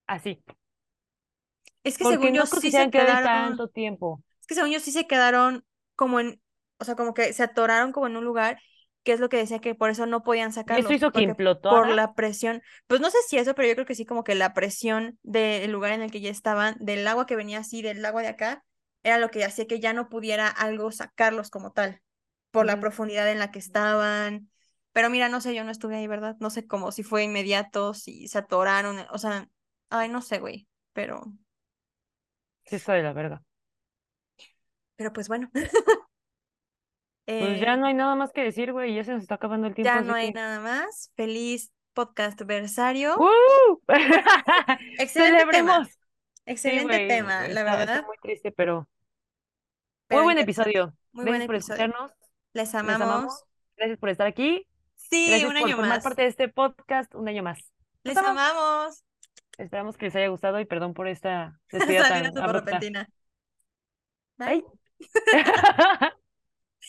[0.07, 0.43] así.
[1.85, 4.23] Es que Porque según no sí se quedaron, tanto tiempo.
[4.41, 5.65] es que según yo sí se quedaron
[5.97, 6.41] como en,
[6.79, 8.59] o sea, como que se atoraron como en un lugar,
[9.05, 11.37] que es lo que decía que por eso no podían Y eso hizo que porque
[11.67, 14.35] por la presión, pues no sé si eso, pero yo creo que sí como que
[14.35, 18.05] la presión del lugar en el que ya estaban, del agua que venía así, del
[18.05, 18.65] agua de acá,
[19.03, 22.01] era lo que hacía que ya no pudiera algo sacarlos como tal.
[22.53, 22.81] por la Ujú.
[22.81, 24.51] profundidad en la que estaban.
[24.93, 26.37] Pero mira, no sé, yo no estuve ahí, ¿verdad?
[26.41, 29.49] No sé cómo, si fue inmediato, si se atoraron, o sea,
[29.91, 31.35] ay, no sé, güey, pero,
[32.65, 33.43] Sí, está de la verga.
[34.97, 35.51] pero pues bueno,
[37.39, 38.95] Pues eh, ya no hay nada más que decir, güey.
[38.95, 40.35] Ya se nos está acabando el tiempo, ya no hay que.
[40.35, 41.11] nada más.
[41.15, 43.17] Feliz podcast versario.
[43.17, 43.83] ¡Woo!
[44.99, 45.89] Excelente tema, ¡Celebremos!
[45.89, 45.99] Sí,
[46.47, 48.89] excelente tema, la Está, está verdad, muy triste, pero
[50.11, 50.95] muy buen episodio.
[51.13, 51.85] Muy buen Gracias por episodio.
[51.85, 52.13] escucharnos.
[52.53, 53.45] Les Les amamos.
[53.77, 54.67] Gracias por estar aquí.
[54.95, 56.05] Sí, Gracias un por año formar más.
[56.05, 57.59] parte de este podcast un año más.
[58.03, 58.29] Les amo.
[58.29, 59.05] amamos.
[59.59, 63.09] Esperamos que les haya gustado y perdón por esta despedida tan repentina.
[64.37, 64.65] Bye.
[65.33, 66.13] Bye.